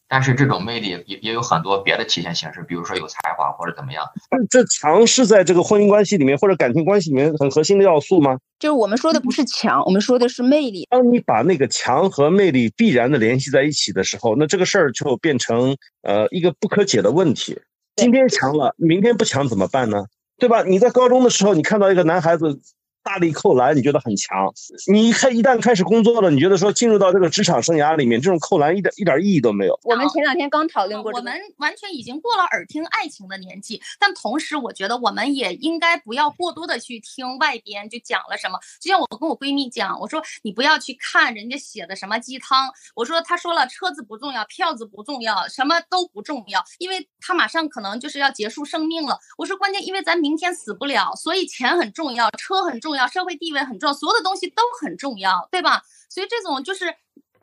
[0.09, 4.05] 但是这种魅力也也有很多别的体现形式，比如说有才华或者怎么样。
[4.49, 8.39] 这强是在这个婚姻关系里面或者感情关系里面很核心的要素吗？
[8.59, 10.87] 就是我们说的不是强，我们说的是魅力。
[10.91, 17.59] 当你把那个强和魅力必然的联系在一起的时候，那这个事儿就变成呃一个不可解的问题。
[17.97, 20.05] 今天强了，明天不强怎么办呢？
[20.39, 20.63] 对吧？
[20.63, 22.61] 你在高中的时候，你看到一个男孩子。
[23.07, 24.53] 大力扣篮，你觉得很强？
[24.91, 29.79] 你一开一旦开始工作了，你觉得说进入到这个职场生涯里面，这种扣篮一点一点意义都没有。
[29.85, 38.59] 我们前两天刚讨论过，我们完全已经过了耳听爱情的年纪，但同时我觉得我们也应该不要过多的去听外边就讲了什么。
[38.81, 42.69] 就像我跟我闺蜜讲，我说你不要去看人家写的什么鸡汤。
[42.97, 49.17] 我说他说了车子不重要，票子不重要，什么都不重要，因为他马上可能就是要结束生命了。
[49.39, 52.96] 我说关键因为咱明天死不了，所以钱很重要，车很重要。
[52.97, 55.83] 要社会地位很重要，所有的东西都很重要，对吧？
[56.09, 56.95] 所以这种就是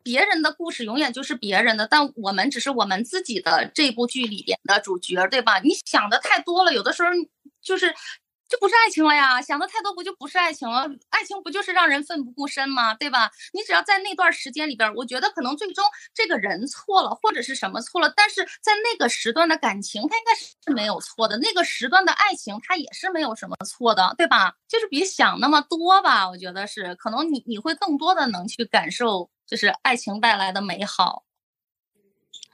[0.01, 5.60] 别人的故事永远就是别人的，但我们只是我们自己的这部剧里边的主角，对吧？
[5.60, 7.10] 你想的太多了，有的时候
[7.62, 7.93] 就是。
[8.54, 10.88] 就不是爱情了呀，想的太多不就不是爱情了？
[11.10, 12.93] 爱情不就是让人奋不顾身吗？
[12.93, 13.32] 对吧？
[13.51, 15.84] 你只要在那段时间里边，我觉得可能最终
[16.14, 24.54] 这个人错了，或者是什么错了，但是在那个时段的感情，他应该是没有错的；那个时段的爱情，他也是没有什么错的，对吧？
[24.68, 31.24] 就是别想那么多吧，我觉得是，可能你你会更多的能去感受，就是爱情带来的美好。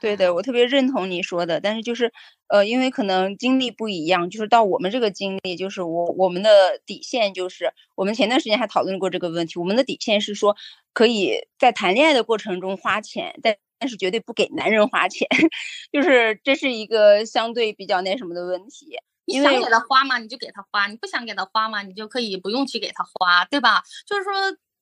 [0.00, 2.10] 对的，我特别认同你说的，但是就是，
[2.48, 10.56] 呃，因为可能经历不一样，就是到我们这个经历，就是我我们的底线就是，我们前段时间还讨论过这个问题，我们的底线是说，
[10.94, 15.28] 可以在谈恋爱的过程中花钱，但但是绝对不给男人花钱，
[15.92, 18.96] 就是这是一个相对比较那什么的问题。
[19.26, 23.82] 你想给他花嘛，你就给他花；你不想给他花嘛，你就可以不用去给他花，对吧？
[24.06, 24.32] 就是说，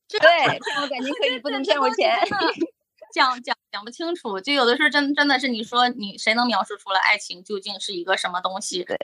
[0.09, 2.19] 对，骗我感情可以，不能骗我钱。
[3.13, 8.85] 讲讲讲不清楚，就有的时候真真的是你说你谁能描述出来爱情究竟是一个什么东西？
[8.85, 8.97] 对。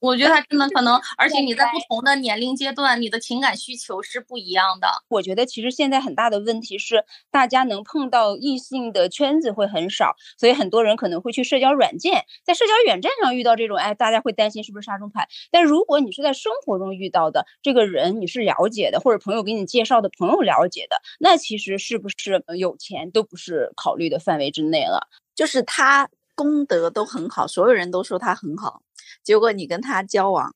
[0.00, 4.88] 我觉得他真的可能， 而且你在不同的年龄阶段，你的情感需求是不一样的。
[5.08, 15.26] 我觉得其实现在很大的问题是，大家能碰到异性的圈子会很少，所以很多人可能会去社交软件，在社交软件上遇到这种，哎，大家会担心是不是杀猪盘。
[15.50, 25.08] 但如果你是在生活中遇到的这个人，你是了解的，或者朋友给你介绍的朋友了解的，那其实是不是有钱都不是考虑的范围之内了。
[25.34, 28.82] 就是他功德都很好，所有人都说他很好。
[29.26, 30.54] 结果你跟他交往，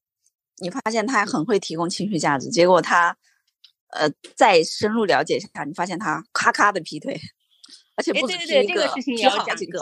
[0.58, 2.48] 你发现他很会提供情绪价值。
[2.48, 3.16] 结果他，
[3.88, 7.20] 呃，再深入了解一下，你发现他咔咔的劈腿，
[7.96, 9.80] 而且不止劈一个，劈好几个。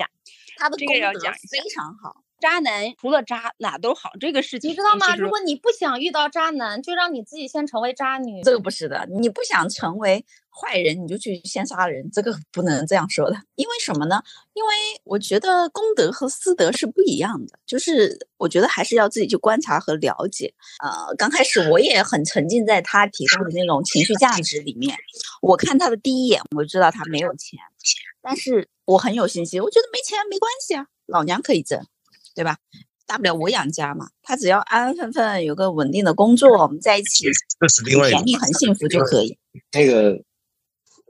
[0.56, 1.20] 他的功德
[1.50, 5.16] 非常好，渣男除了渣哪都好，这个事情你知道吗？
[5.16, 8.42] 如果你不想遇到渣男，就让你自己先成为渣女。
[8.42, 13.36] 这个不是的，你不想成为坏人，你就去先杀人，这个不能这样说的。
[13.56, 14.22] 因为什么呢？
[14.54, 14.70] 因为
[15.04, 20.54] 我觉得公德和私德是不一样的，就是我觉得还是要自己去观察和了解。
[20.82, 24.96] 呃，刚开始我也很沉浸在他提供的那种情绪价值里面，
[25.42, 27.58] 我看他的第一眼我就知道他没有钱，
[28.20, 31.84] 但是我很有信心，我觉得没钱没关系啊，老娘可以挣。
[32.38, 32.56] 对吧？
[33.04, 37.24] 大不了我养家嘛，他只要安安分分有个稳定的工作，我们在一起，
[37.58, 39.36] 这是另外甜蜜很幸福就可以。
[39.74, 40.22] 那个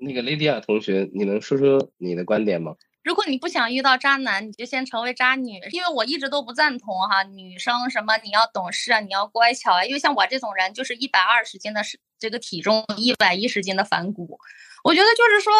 [0.01, 2.77] 那个雷迪亚同学，你能说说你的观点吗？
[3.05, 11.83] 如果你不想遇到渣男，你就先成为渣女，因为我一直都不赞同哈，女生什么你要懂事啊，你要乖巧啊，因为像我这种人就是一百二十斤的
[12.19, 14.39] 这个体重，一百一十斤的反骨，
[14.83, 15.53] 我觉得就是说。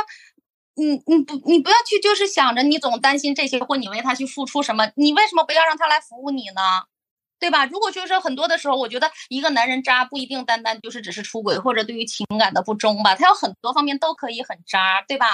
[0.79, 6.63] 你你不你不要去，就是想着你总担心这些，或你为他去付出什么，你为什么不要让他来服务你呢？
[7.41, 7.65] 对吧？
[7.67, 15.27] 如果就是说很多的时候，我觉得一个男人渣不一定单单就是只是出轨或者对于情感的不忠吧，他有很多方面都可以很渣，对吧？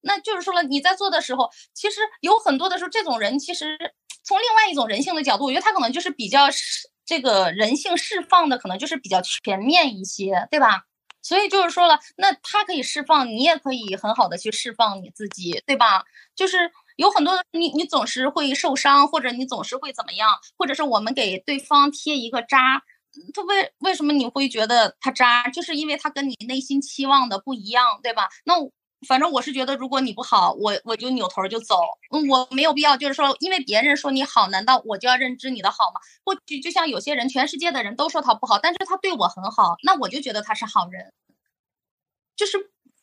[0.00, 3.76] 那就是说了，你在做的时候，其实有很多的时候，这种人其实
[4.24, 6.46] 从另外一种人性的角度，我觉得他可能就是比较
[7.04, 10.84] 这个人性释放的，可能就是比较全面一些，对吧？
[11.22, 16.04] 所以就是说了，那他可以释放，你也可以很好的去释放你自己，对吧？
[16.34, 22.82] 就是有很多你你总是会受伤，或者你总是会怎么样，或者是我们给对方贴一个渣，
[23.34, 25.44] 他为为什么你会觉得他渣？
[25.50, 28.28] 就是因为他跟你内心期望的不一样，对吧？
[28.44, 28.54] 那。
[29.08, 31.76] 反正我是觉得，如果你不好，我我就扭头就走。
[32.10, 36.00] 我没有必要，就是说，因为别人说你好，难道我就要认知你的好吗？
[36.24, 41.12] 或许就像有些人，全世界的人都说他不好，但是他对我很好，那我就觉得他是好人。
[42.36, 42.58] 就是，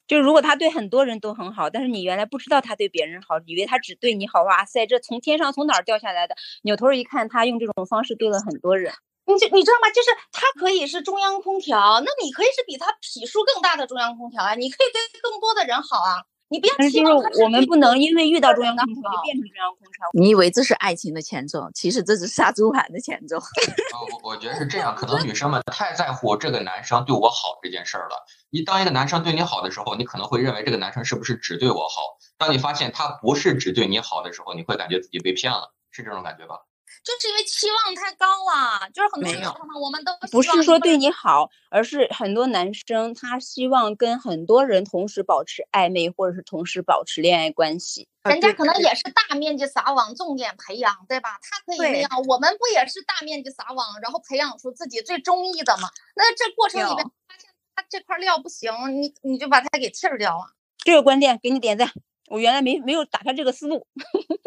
[0.07, 6.35] 就如果他对很多人都很好，但是你原来不知道他对别人好，以为他只对你好，哇塞，这从天上从哪儿掉下来的？
[6.61, 8.93] 扭头一看，他用这种方式对了很多人。
[9.27, 9.89] 你就你知道吗？
[9.93, 14.55] 就是它可以是中央空调，那你可以是比它匹数更大的中央空调啊！
[14.55, 16.23] 你可以对更多的人好啊！
[16.49, 20.07] 你不要期望我们不能因为遇到中央空调就变成中央空调。
[20.13, 23.35] 你以为这是爱情的前奏，其实这是杀猪盘的前奏。
[24.23, 28.25] 我我觉得是这样，可能女生们太在乎这个男生对我好这件事儿了。
[28.49, 32.17] 你当一个男生对你好的时候，你可能会认为这个男生是不是只对我好？
[32.37, 36.61] 当你发现他不是只对你好的时候，你会感觉自己被骗了，是这种感觉吧？
[37.03, 48.07] 就是因为期望太高了，就是很多时候我们都不是说对你好，而是很多男生他希望跟很多人同时保持暧昧，或者是同时保持恋爱关系。
[48.23, 51.39] 人家可能也是大面积撒网，重点培养，对吧？
[51.41, 55.89] 他可以那样，我们不也是大面积撒网，然后培养出自己最中意的吗？
[56.15, 58.71] 那这过程里面发现他这块料不行，
[59.01, 60.53] 你你就把他给弃掉了。
[60.79, 61.89] 这个观点给你点赞。
[62.27, 63.87] 我原来没没有打开这个思路，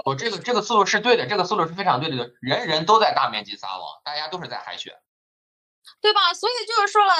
[0.05, 2.33] 我 这个这个思路是对的，这个思路是非常对的。
[2.41, 4.95] 人人都在大面积撒网，大家都是在海选，
[6.01, 6.33] 对吧？
[6.35, 7.15] 所以就是说了，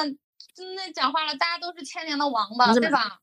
[0.75, 3.19] 那讲话了，大家都是千年的王八，对吧？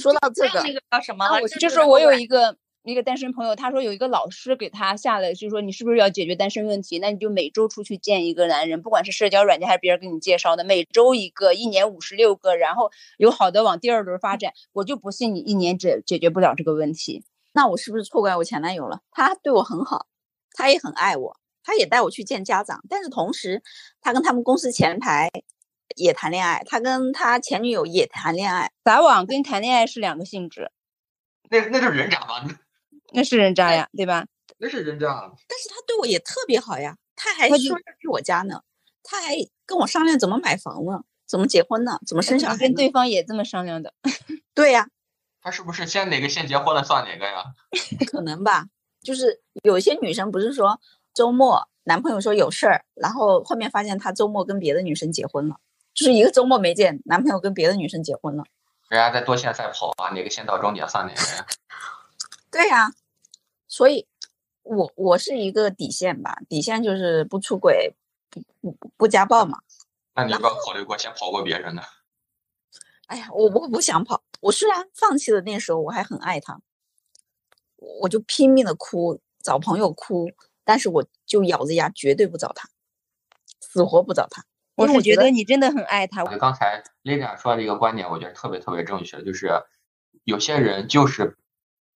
[0.00, 1.26] 说到这个，那个叫什么？
[1.60, 2.56] 就是我有一个。
[2.82, 6.98] 一个单身朋友，他说有一个老师给他下了，就是说你是不是要解决单身问题？
[6.98, 14.52] 那你就每周出去见一个男人，不管是社交软件还是别人给你介绍的，每周一个，一年五十六个，然后有好的往第二轮发展。
[14.72, 17.22] 我就不信你一年解解决不了这个问题。
[17.52, 19.00] 那我是不是错怪我前男友了？
[19.10, 20.06] 他对我很好，
[20.52, 23.62] 他也很爱我，他也带我去见家长，但是同时
[24.00, 25.30] 他跟他们公司前台
[25.96, 28.70] 也谈恋爱，他跟他前女友也谈恋爱。
[28.84, 30.70] 撒网跟谈恋爱是两个性质。
[31.50, 32.48] 那那就是人渣吗？
[33.12, 34.26] 那是人渣呀，对吧？
[34.58, 38.62] 那是人渣，但是他对我也特别好呀，他还说要去我家呢，
[39.02, 39.34] 他还
[39.66, 42.56] 跟我商量怎么买房呢，怎么结婚呢，怎么生小孩。
[42.58, 43.94] 跟对方也这么商量的。
[44.54, 44.88] 对呀，
[45.40, 47.44] 他是不是先哪个先结婚了算哪个呀？
[48.10, 48.66] 可能吧，
[49.02, 50.78] 就是有一些女生不是说
[51.14, 55.56] 周末男朋友说有事儿，然后后面发现他周末跟别的女生结婚了，
[55.94, 58.44] 就是一个周末没见，男朋友跟别的女生结婚了。
[58.90, 61.46] 人家在多线赛跑啊，哪个先到终点算哪个呀？
[62.50, 62.90] 对呀，
[63.70, 64.08] 所以，
[64.64, 67.94] 我我是一个底线吧，底线就是不出轨，
[68.28, 69.60] 不不不家暴嘛。
[70.12, 71.82] 那你有没有考虑过先跑过别人呢？
[73.06, 74.24] 哎呀，我我不想跑。
[74.40, 76.60] 我虽然放弃了那时候，我还很爱他，
[77.76, 80.28] 我就拼命的哭，找朋友哭，
[80.64, 82.68] 但是我就咬着牙绝对不找他，
[83.60, 84.44] 死活不找他。
[84.74, 86.24] 我是觉得你真的很爱他。
[86.24, 89.62] 我刚才 Lily 说的一个观点，我觉得特别特别正确，就是
[90.24, 91.36] 有些人就是。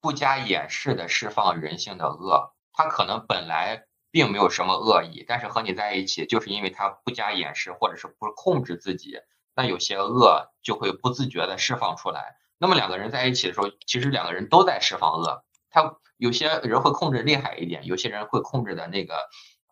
[0.04, 9.16] 不加掩饰的释放人性的恶，他可能本来并没有什么恶意，但是和你在一起，就是因为他不加掩饰，或者是不控制自己，
[9.56, 12.36] 那有些恶就会不自觉的释放出来。
[12.58, 19.14] 那么两个人在一起的时候，其实两个人都在释放恶，他有些人会控制厉害一点，有些人会控制的那个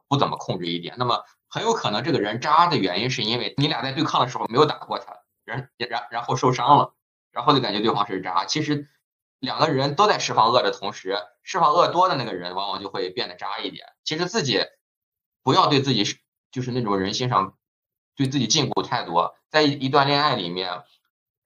[0.09, 0.95] 不怎么控制一点。
[0.97, 5.15] 那么很有可能这个人渣的原因是因为你俩在对抗的时候没有打过他，
[5.45, 6.95] 然然然后受伤了，
[7.33, 8.47] 然后就感觉对方是渣。
[8.47, 8.89] 其实
[9.43, 13.89] 两个人都在释放恶的同时，释放恶多的那个人往往就会变得渣一点。
[14.05, 14.61] 其实自己
[15.43, 16.17] 不要对自己是
[16.53, 17.59] 就是那种人性上
[18.15, 20.83] 对自己禁锢太多，在一段恋爱里面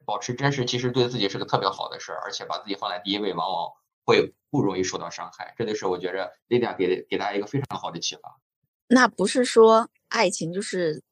[0.04, 3.70] 保持真实，其实对自己是个特别好的事儿，而且把自己放在第一位，往往
[4.04, 5.54] 会不容易受到伤害。
[5.56, 8.38] 这就是我觉着 Lidia 给给大家一个非常好的启发。
[8.88, 11.02] 那不是说爱情就是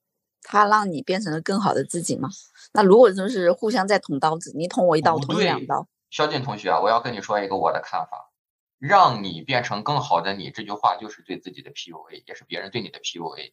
[0.43, 2.28] 他让你变成了更好的自己吗？
[2.74, 5.89] 那如果就是互相在捅刀子，你捅我一刀，我捅你两刀。
[6.15, 8.31] 肖俊同学，我要跟你说一个我的看法，
[8.79, 13.53] 让你变成更好的你，这句话就是对自己的 PUA，也是别人对你的 PUA。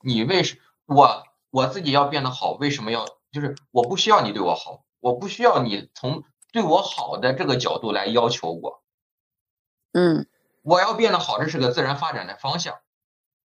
[0.00, 8.84] 你为什我我自己要变得好，为什么要就是我不需要你对我好，我不需要你从对我好的这个角度来要求我。
[9.90, 10.28] 嗯，
[10.62, 12.76] 我要变得好，这是个自然发展的方向。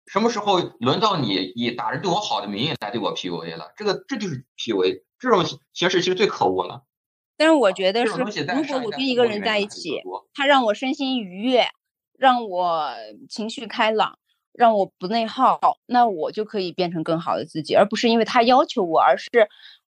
[0.07, 3.71] 什么时候轮到你以打着对我好的名义来对我 PUA 了？
[3.77, 6.83] 这个这就是 PUA，这种形式其实最可恶了。
[7.41, 9.99] 但是我觉得是，如果我跟一个人在一起，
[10.31, 11.65] 他让我身心愉悦，
[12.19, 12.91] 让我
[13.27, 14.19] 情绪开朗，
[14.53, 19.27] 让我不内耗，那我就可以变成更好的自己，而不是因为他要求我，而是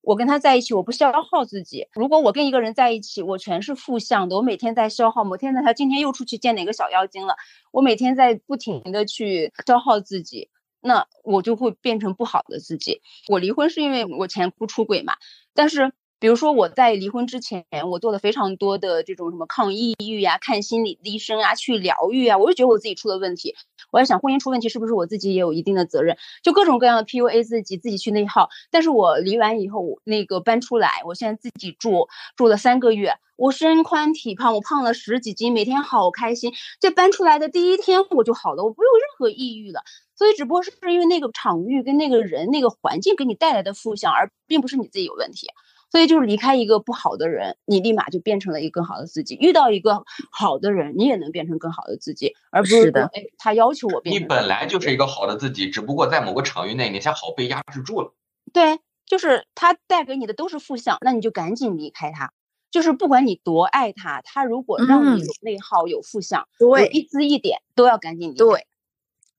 [0.01, 1.87] 我跟他在一起，我不消耗自己。
[1.95, 7.37] 如果我跟一个人在一起，我全是负向的，我每天在消耗，某天在，他今天又出去见哪个小妖精了，
[7.71, 10.49] 我每天在不停的去消耗自己，
[10.81, 13.01] 那我就会变成不好的自己。
[13.29, 15.15] 我离婚是因为我前夫出轨嘛，
[15.55, 15.93] 但是。
[16.21, 23.55] 比如说我在离婚之前，我做了非常多的这种什么抗抑郁呀、看心理医生啊、去疗愈啊，我就觉得我自己出了问题。
[23.91, 26.17] 我在想，婚姻出问题是不是我自己也有一定的责任？
[26.43, 28.49] 就各种各样的 PUA 自己，自己去内耗。
[28.71, 36.53] 但是我离完以后，我那个搬出来，我现在自己住，住了三个月，我身宽体胖，我胖了十几斤，每天好开心。
[36.81, 39.83] 这搬出来的第一天我就好了，我不有任何抑郁了。
[40.17, 45.49] 所以只不过是因为那个场域跟那个人、那个环境给你带来的负向，而并不是你自己有问题。
[45.95, 49.37] 所以就是离开一个不好的人，你立马就变成了一个更好的自己。
[49.37, 53.05] 遇到一个好的人，你也能变成更好的自己，而不是的。
[53.15, 54.13] 哎，他要求我变。
[54.13, 58.13] 你本来就是一个好的自己，只不过在某个场域内，你恰好被压制住了。
[58.53, 62.33] 对，就是他带给你的都是负向，那你就赶紧离开他。
[62.73, 68.45] 就是不管你多爱他，他如果让你有内耗、有负向，有一丝一点，都要赶紧离开。
[68.45, 68.67] 对，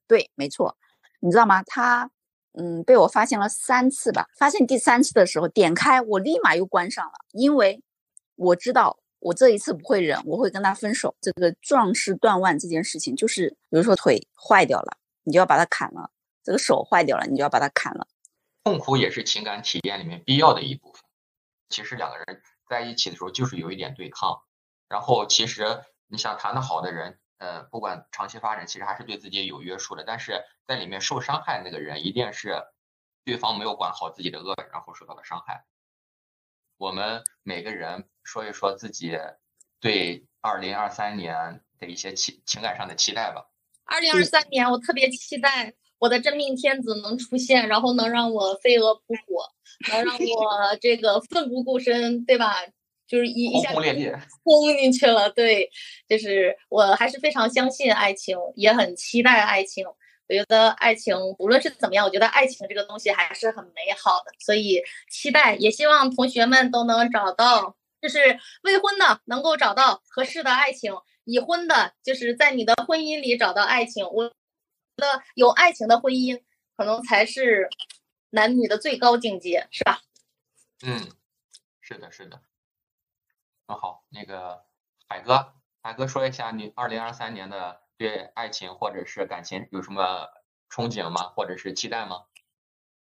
[0.08, 0.78] 对，没错。
[1.20, 1.64] 你知道吗？
[1.64, 2.12] 他。
[2.58, 4.28] 嗯，被我发现了三次吧。
[4.38, 7.82] 发现第三次的时候，点开我立马又关上了，因为
[8.36, 11.16] 我知道我这一次不会忍，我会跟他分手。
[11.20, 16.10] 这个壮士断腕这件事情，就是比如说腿坏掉了，你就要把它砍了；
[16.44, 18.08] 这个手坏掉了，你就要把它砍了。
[18.64, 21.02] 痛苦也是情感体验里面必要的一部分。
[21.70, 24.42] 其实两个人在一起的时候，就是有一点对抗。
[24.88, 27.20] 然后其实你想谈得好的人。
[27.46, 30.04] 呃，不管长期发展，其实还是对自己有约束的。
[30.04, 32.60] 但是在里面受伤害那个人，一定是
[33.24, 35.64] 对方没有管好自己的恶，然后受到了伤害。
[36.78, 39.16] 我们每个人说一说自己
[39.80, 43.48] 对二零二三年的一些期情感上的期待吧。
[43.84, 49.46] 二零二三年，我特别期待我的真命天子能出现，然后能让我飞蛾扑火，
[49.92, 52.56] 能让我这个奋不顾身，对吧？
[53.08, 53.72] 就是一一下
[54.44, 55.70] 轰进去了，对，
[56.08, 59.86] 就是我还是非常相信爱情，也很期待爱情。
[60.28, 70.96] 我觉得爱情无论是怎么样，我觉得爱情这个东西还是很美好的，所以期待，也希望同学们都能找到，就是未婚的能够找到合适的爱情，
[71.26, 74.04] 已婚的就是在你的婚姻里找到爱情。
[74.04, 74.34] 我觉
[74.98, 76.42] 得有爱情的婚姻
[76.76, 77.70] 可能才是
[78.32, 80.02] 男女的最高境界，是吧？
[80.84, 81.08] 嗯，
[81.82, 82.42] 是的，是的。
[83.68, 84.62] 那好，那个
[85.08, 90.28] 海哥，海哥说一下你二零二三年的对爱情或者是感情有什么
[90.70, 91.30] 憧憬吗？
[91.36, 92.18] 或者是期待吗？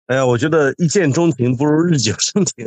[0.06, 2.64] 哎呀，我觉得一见钟情不如日久生情，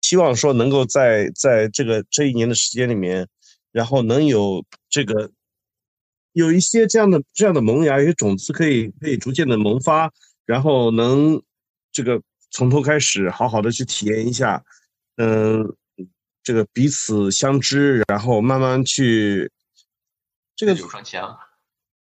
[0.00, 3.28] 希望说能够在在这个这一年的时间里面，
[3.70, 5.30] 然后能有这个
[6.32, 10.12] 有一些这样的这样的萌芽，一些种子可以可以逐渐的萌发，
[10.46, 11.40] 然后能
[11.92, 12.20] 这个
[12.50, 14.64] 从头开始好好的去体验一下，
[15.16, 15.76] 嗯。
[16.50, 19.52] 这个彼此相知，然后慢慢去
[20.56, 21.22] 这个日久生情，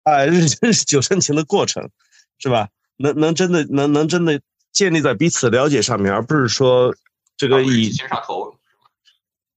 [0.05, 1.91] 哎，日日久生情的过程，
[2.39, 2.71] 是吧？
[2.97, 4.41] 能能真的能能真的
[4.73, 6.97] 建立在彼此了解上面，而不是说
[7.37, 8.57] 这个以激情上头。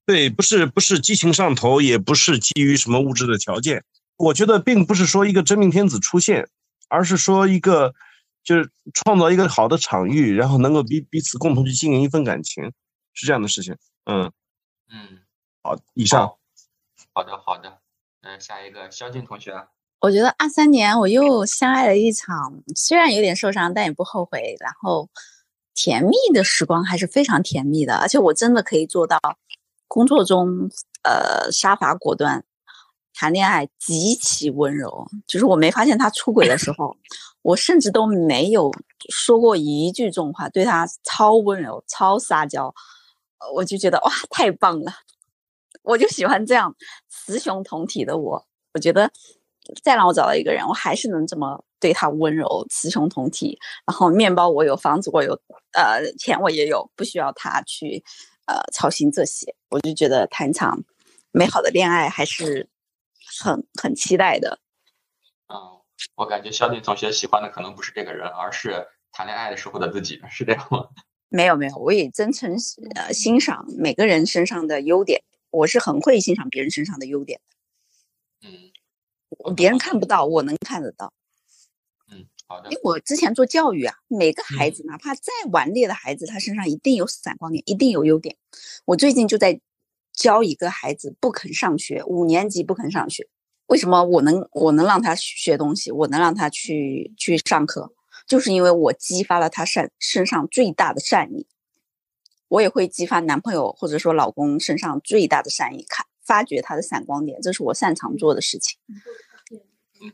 [0.06, 3.86] 对，不是不是激情上头，也不是基于什么物质的条件。
[4.18, 6.50] 我觉得并不是说一个真命天子出现，
[6.90, 7.94] 而是说一个
[8.44, 12.74] 就是创造一个好的场域，然后能够彼彼此共同去经营一份感情，
[13.14, 13.78] 是这样的事情。
[14.04, 14.30] 嗯。
[14.94, 15.20] 嗯，
[15.64, 16.36] 好，以上，
[17.14, 17.80] 好的，好的，
[18.22, 19.68] 嗯，下一个肖静同学。
[20.02, 24.58] 我觉得二三年我又相爱了一场，虽然有点受伤，但也不后悔。
[24.60, 25.10] 然后
[25.74, 29.20] 甜蜜的时光还是非常甜蜜的，而且我真的可以做到
[29.88, 30.70] 工作中
[31.04, 32.44] 呃杀伐果断，
[33.14, 35.08] 谈恋爱极其温柔。
[35.28, 36.98] 就是我没发现他出轨的时候，
[37.44, 38.72] 我甚至都没有
[39.10, 42.74] 说过一句重话，对他超温柔、超撒娇，
[43.54, 44.92] 我就觉得哇，太棒了！
[45.84, 46.76] 我就喜欢这样
[47.10, 49.12] 雌雄同体的我，我觉得。
[49.84, 53.58] 再让我找到一个人，我还是能这么对他温柔，雌雄同体。
[53.86, 55.40] 然后面包我有，房子我有，
[55.74, 58.04] 呃，钱我也有，不需要他去，
[58.48, 59.56] 呃，操心这些。
[59.70, 60.84] 我就觉得谈一场
[61.32, 62.68] 美好的恋爱还是
[63.40, 64.60] 很很期待的。
[65.48, 65.56] 嗯，
[66.16, 70.88] 我感觉肖定同学喜欢的可能不是这个人，而是谈恋爱的时候的自己，是这样吗？
[71.32, 72.56] 没有没有，我也真诚
[72.94, 78.48] 呃欣赏每个人身上的优点，我是很会欣赏别人身上的优点的。
[78.48, 78.72] 嗯。
[79.56, 81.14] 别人看不到，我能看得到。
[82.12, 82.70] 嗯，好的。
[82.70, 88.36] 因为我之前做教育啊，每个孩子，哪怕再顽劣的孩子，他身上一定有闪光点，一定有优点。
[88.84, 89.62] 我最近就在
[90.14, 93.30] 教一个孩子不肯上学，五年级不肯上学。
[93.68, 97.94] 为什么我能我能让他学东西，我能让他去去上课，
[98.32, 101.48] 就是因为我激发了他善身上最大的善意。
[102.48, 106.06] 我也会激发男朋友或者说老公身上最大的善意，看。
[106.24, 108.78] 发掘他的闪光点，这是我擅长做的事情。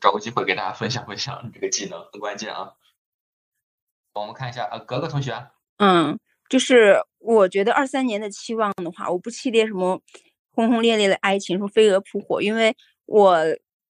[0.02, 2.72] 找个机会给大家分享分享这个技能，很关键啊。
[4.14, 5.48] 我们看一下，呃，格格同学，
[5.78, 6.18] 嗯，
[6.50, 10.02] 就是我觉得二三年的期望的话，我不期待什么
[10.56, 13.38] 轰轰烈烈的爱情，什么飞蛾扑火，因为我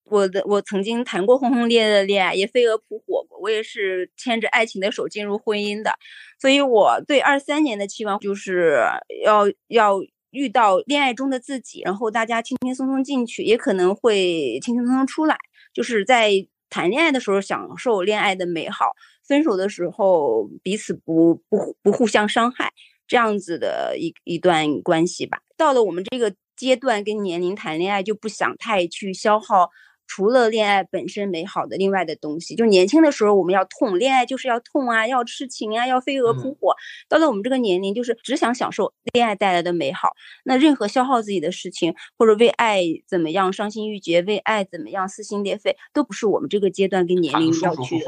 [0.09, 5.91] 我的我曾经谈过轰轰烈烈的恋爱，也飞蛾扑火过，我也是牵着爱情的手进入婚姻的，
[6.39, 8.79] 所以我对二三年的期望就是
[9.23, 9.99] 要要。
[10.31, 15.37] 遇到恋爱中的自己，然后大家轻轻松松进去，也可能会轻轻松松出来。
[15.73, 16.31] 就是在
[16.69, 18.91] 谈恋爱的时候享受恋爱的美好，
[19.25, 22.71] 分手的时候彼此不不不互相伤害，
[23.07, 25.39] 这样子的一一段关系吧。
[25.55, 29.69] 到了我们这个阶段跟年龄谈恋爱，就不想太去消耗。
[30.07, 36.75] 除了恋爱本身美好的另外的东西，就年轻的时候我们要痛，恋爱就是要痛啊，要痴情啊，要飞蛾扑火。
[37.09, 40.13] 到了我们这个年龄，就是只想享受恋爱带来的美好。
[40.45, 48.05] 那任何消耗自己的事情，或者为爱怎么样伤心欲绝，为爱怎么样撕心裂肺，都不是我们这个阶段跟年龄要去的。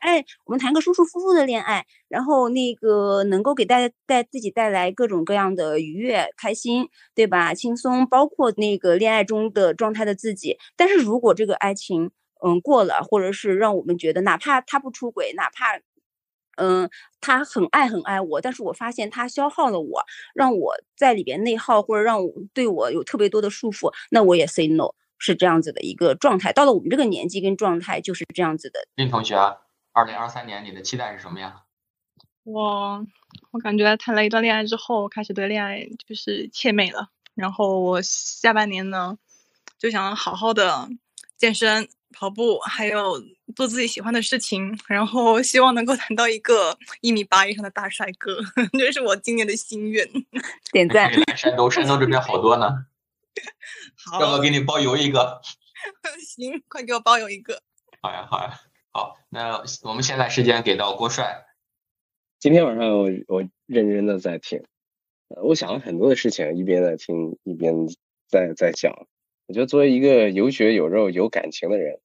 [0.00, 7.54] 哎，我们谈个舒舒服服的恋爱，然后那个能够给大家带自己带来各种各样的愉悦、开心，对吧？
[7.54, 10.58] 轻松，包括那个恋爱中的状态的自己。
[10.76, 12.10] 但是如果这个爱情，
[12.44, 15.78] 嗯，过了，或者是让我们觉得，哪怕他不出轨，哪怕，
[16.56, 26.52] 嗯，他很爱很爱我，但是我发现他消耗了我，让我在里边内耗，或者让我对我有特别多的束缚，那我也 say no，是这样子的一个状态。
[26.52, 28.80] 到了我们这个年纪跟状态，就是这样子的。
[28.96, 29.36] 林同学，
[29.92, 31.62] 二零二三年你的期待是什么呀？
[32.44, 33.04] 我，
[33.50, 37.10] 我感觉谈了一段恋爱之后，开始对恋爱就是怯美了。
[37.34, 39.18] 然后我下半年呢？
[39.78, 40.88] 就想好好的
[41.36, 43.22] 健身、跑步，还有
[43.54, 48.38] 做自己喜欢的事情，然后希望能够谈到一个一米八以上的大帅哥，
[48.78, 50.08] 这是我今年的心愿。
[50.72, 51.12] 点赞。
[51.12, 52.86] 来山东，山东这边好多呢。
[53.96, 55.40] 好，要不要给你包邮一个？
[56.26, 57.62] 行，快给我包邮一个。
[58.00, 58.60] 好呀，好呀，
[58.92, 59.16] 好。
[59.28, 61.44] 那我们现在时间给到郭帅。
[62.38, 64.62] 今天晚上我我认真的在听，
[65.28, 67.74] 我想了很多的事情，一边在听，一边
[68.28, 69.06] 在在想。
[69.46, 72.00] 我觉得作为一个有血有肉有感情的人，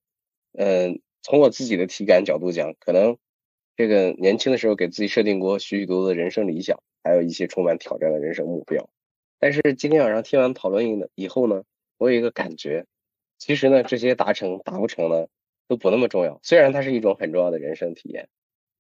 [0.54, 3.18] 嗯，从我自己的体感角度讲，可能
[3.76, 8.90] 这个年轻的时候给自己设定过许许多多的人生理想，还有一些充满挑战的人生目标。
[9.40, 11.64] 但是今天晚上听完讨论以后呢，
[11.98, 12.86] 我有一个感觉，
[13.40, 15.28] 其实呢，这些达成达不成呢，
[15.68, 16.40] 都不那么重要。
[16.44, 18.30] 虽然它是一种很重要的人生体验，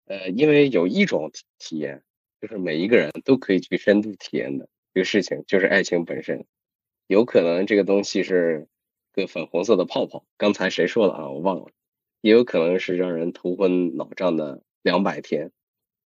[0.05, 2.03] 呃，因为有一种体体验，
[2.39, 6.45] 就是每一个人都可以去深度体验的这个事情，就是爱情本身。
[7.11, 8.69] 有可能这个东西是
[9.11, 11.29] 个粉红色的泡泡，刚才谁说了啊？
[11.29, 11.67] 我忘了。
[12.21, 15.51] 也有可能是让人头昏脑胀的两百天，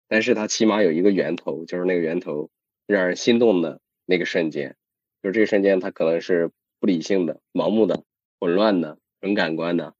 [0.07, 2.51] 但是它起码有一个源头，就是那个源头
[2.87, 4.77] 让人心动的那个瞬间，
[5.24, 8.05] 就是这个瞬间它可能是不理性的、盲目的、
[8.39, 9.97] 混乱的、很感官的，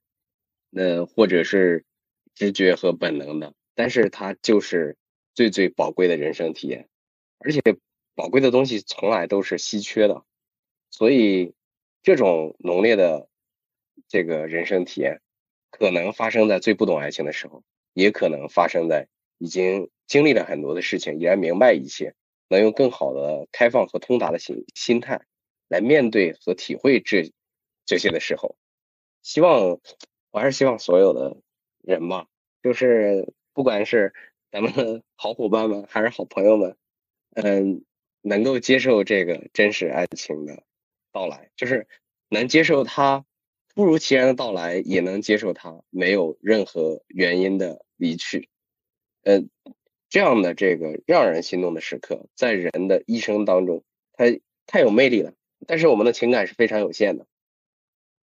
[0.71, 1.85] 那或者是
[2.33, 4.97] 直觉和本能的，但是它就是
[5.35, 6.89] 最最宝贵的人生体验，
[7.41, 7.61] 而且
[8.15, 10.23] 宝贵的东西从来都是稀缺的。
[10.93, 11.55] 所以，
[12.05, 13.27] 这种浓烈的
[14.09, 15.21] 这个人生体验，
[15.71, 17.65] 可能发生在最不懂爱情的时候，
[17.95, 19.09] 也可能发生在
[19.39, 22.15] 已经经历了很多的事情，已然明白一切，
[22.49, 25.23] 能用更好的开放和通达的心心态
[25.69, 27.33] 来面对和体会这
[27.87, 28.55] 这些的时候，
[29.23, 29.81] 希望
[30.31, 31.39] 我还是希望所有的
[31.83, 32.29] 人吧，
[32.63, 34.13] 就是不管是
[34.51, 36.77] 咱们 好伙伴们还是好朋友们，
[37.35, 37.83] 嗯，
[38.21, 40.63] 能够接受这个真实爱情的
[41.13, 41.87] 到来，就是
[42.29, 43.25] 能接受它
[43.75, 48.49] 突如其来的到来，也能接受它没有任何原因的离去。
[49.23, 49.51] 嗯，
[50.09, 53.85] 这样的这个让人心动的时刻，在人的一生当中，
[54.15, 54.25] 它
[54.67, 55.35] 太有魅力了。
[55.67, 57.27] 但是我们的情感是非常有限的，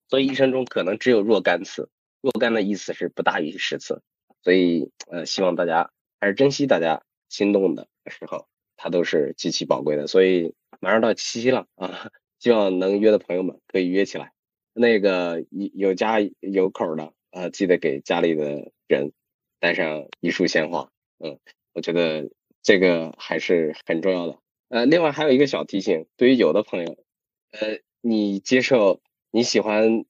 [0.08, 1.90] 所以一生中可能只有若干次。
[2.22, 4.02] 若干的意思是不大于十次。
[4.44, 8.48] 所以呃，希望大家还是珍惜大家心动的时候，
[8.78, 10.06] 它都是极其宝贵的。
[10.06, 12.12] 所以马上到七夕了啊，
[12.44, 14.34] 希望能约的朋友们可以约起来。
[14.74, 19.14] 那个有家有口的，呃，记得给家里的人
[19.62, 20.92] 带上一束鲜花。
[21.20, 21.40] 嗯，
[21.72, 22.30] 我觉得
[22.62, 24.40] 这个还是很重要的。
[24.68, 26.98] 呃，另外还有一个小提醒，对于有的朋友，
[27.52, 29.02] 呃，你接受
[29.32, 30.04] 你喜欢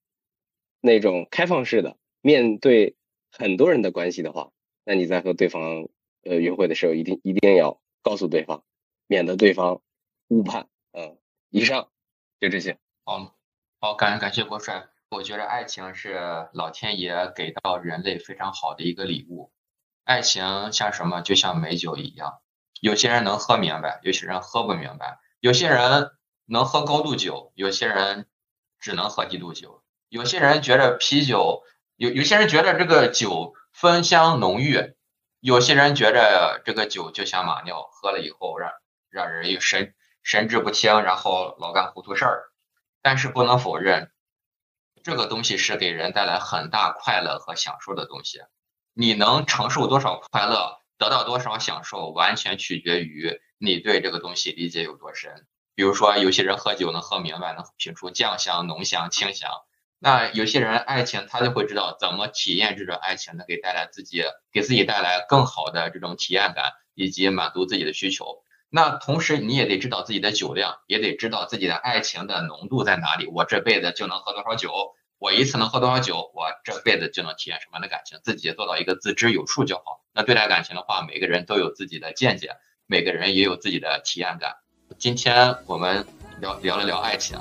[0.81, 2.95] 那种开放式的面对
[3.29, 4.51] 很多人的关系的话，
[4.85, 5.87] 那你在和对方
[6.23, 8.63] 呃约会的时候，一定一定要告诉对方，
[9.05, 9.83] 免得对方
[10.29, 10.67] 误判。
[10.93, 11.15] 嗯，
[11.51, 11.91] 以上
[12.43, 12.77] 就这些。
[13.05, 13.33] 好，
[13.79, 14.89] 好，感感谢国帅。
[15.11, 19.53] 我觉得爱情是老天爷给到人类非常好的一个礼物。
[20.03, 21.21] 爱情像什么？
[21.21, 22.41] 就像美酒一样，
[22.81, 25.19] 有些人能喝明白，有些人喝不明白。
[25.39, 26.11] 有些人
[26.45, 28.27] 能喝高度酒，有些人
[28.81, 29.81] 只能喝低度酒。
[30.09, 31.63] 有些人觉得啤酒，
[31.95, 34.95] 有有些人觉得这个酒芬香浓郁，
[35.39, 38.73] 有些人觉得这个酒就像马尿，喝了以后让
[39.09, 39.93] 让人有神
[40.23, 42.43] 神志不清，然后老干糊涂事儿。
[43.01, 44.11] 但是不能否认，
[45.03, 48.41] 这个东西是给人带来很大快乐和享受的东西。
[48.93, 55.45] 你能承受多少快乐，得到多少享受，完全取决于你对这个东西理解有多深。
[55.75, 59.49] 比如说，有些人喝酒能喝明白，能品出酱香、浓香、清香；
[59.99, 68.42] 那有些人爱情，他就会知道怎么体验这种爱情，能给带来自己给自己带来更好的这种体验感，以及满足自己的需求。
[68.75, 73.27] 那同时，你也得知道自己的酒量，也得知道自己的爱情的浓度在哪里。
[73.27, 74.71] 我这辈子就能喝多少酒？
[75.19, 76.31] 我一次能喝多少酒？
[76.33, 78.17] 我这辈子就能体验什么样的感情？
[78.23, 80.01] 自己做到一个自知有数就好。
[80.11, 82.55] 那对待感情的话，每个人都有自己的见解，
[82.87, 84.55] 每个人也有自己的体验感。
[84.97, 86.03] 今天我们
[86.41, 87.37] 聊聊了聊爱情，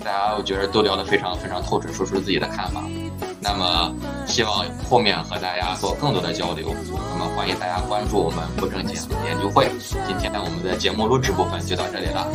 [0.00, 2.82] 大家我觉得都聊得非常非常透彻，说出自己的看法。
[3.40, 3.92] 那么
[4.26, 6.74] 希望后面和大家做更多的交流。
[7.10, 8.94] 那么欢迎大家关注我们不正经
[9.24, 9.70] 研究会。
[10.06, 12.26] 今天我们的节目录制部分就到这里了，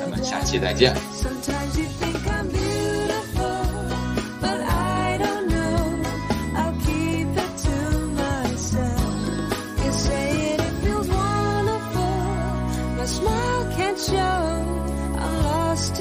[0.00, 0.94] 咱们下期再见。
[13.96, 14.16] show
[15.16, 16.00] I'm lost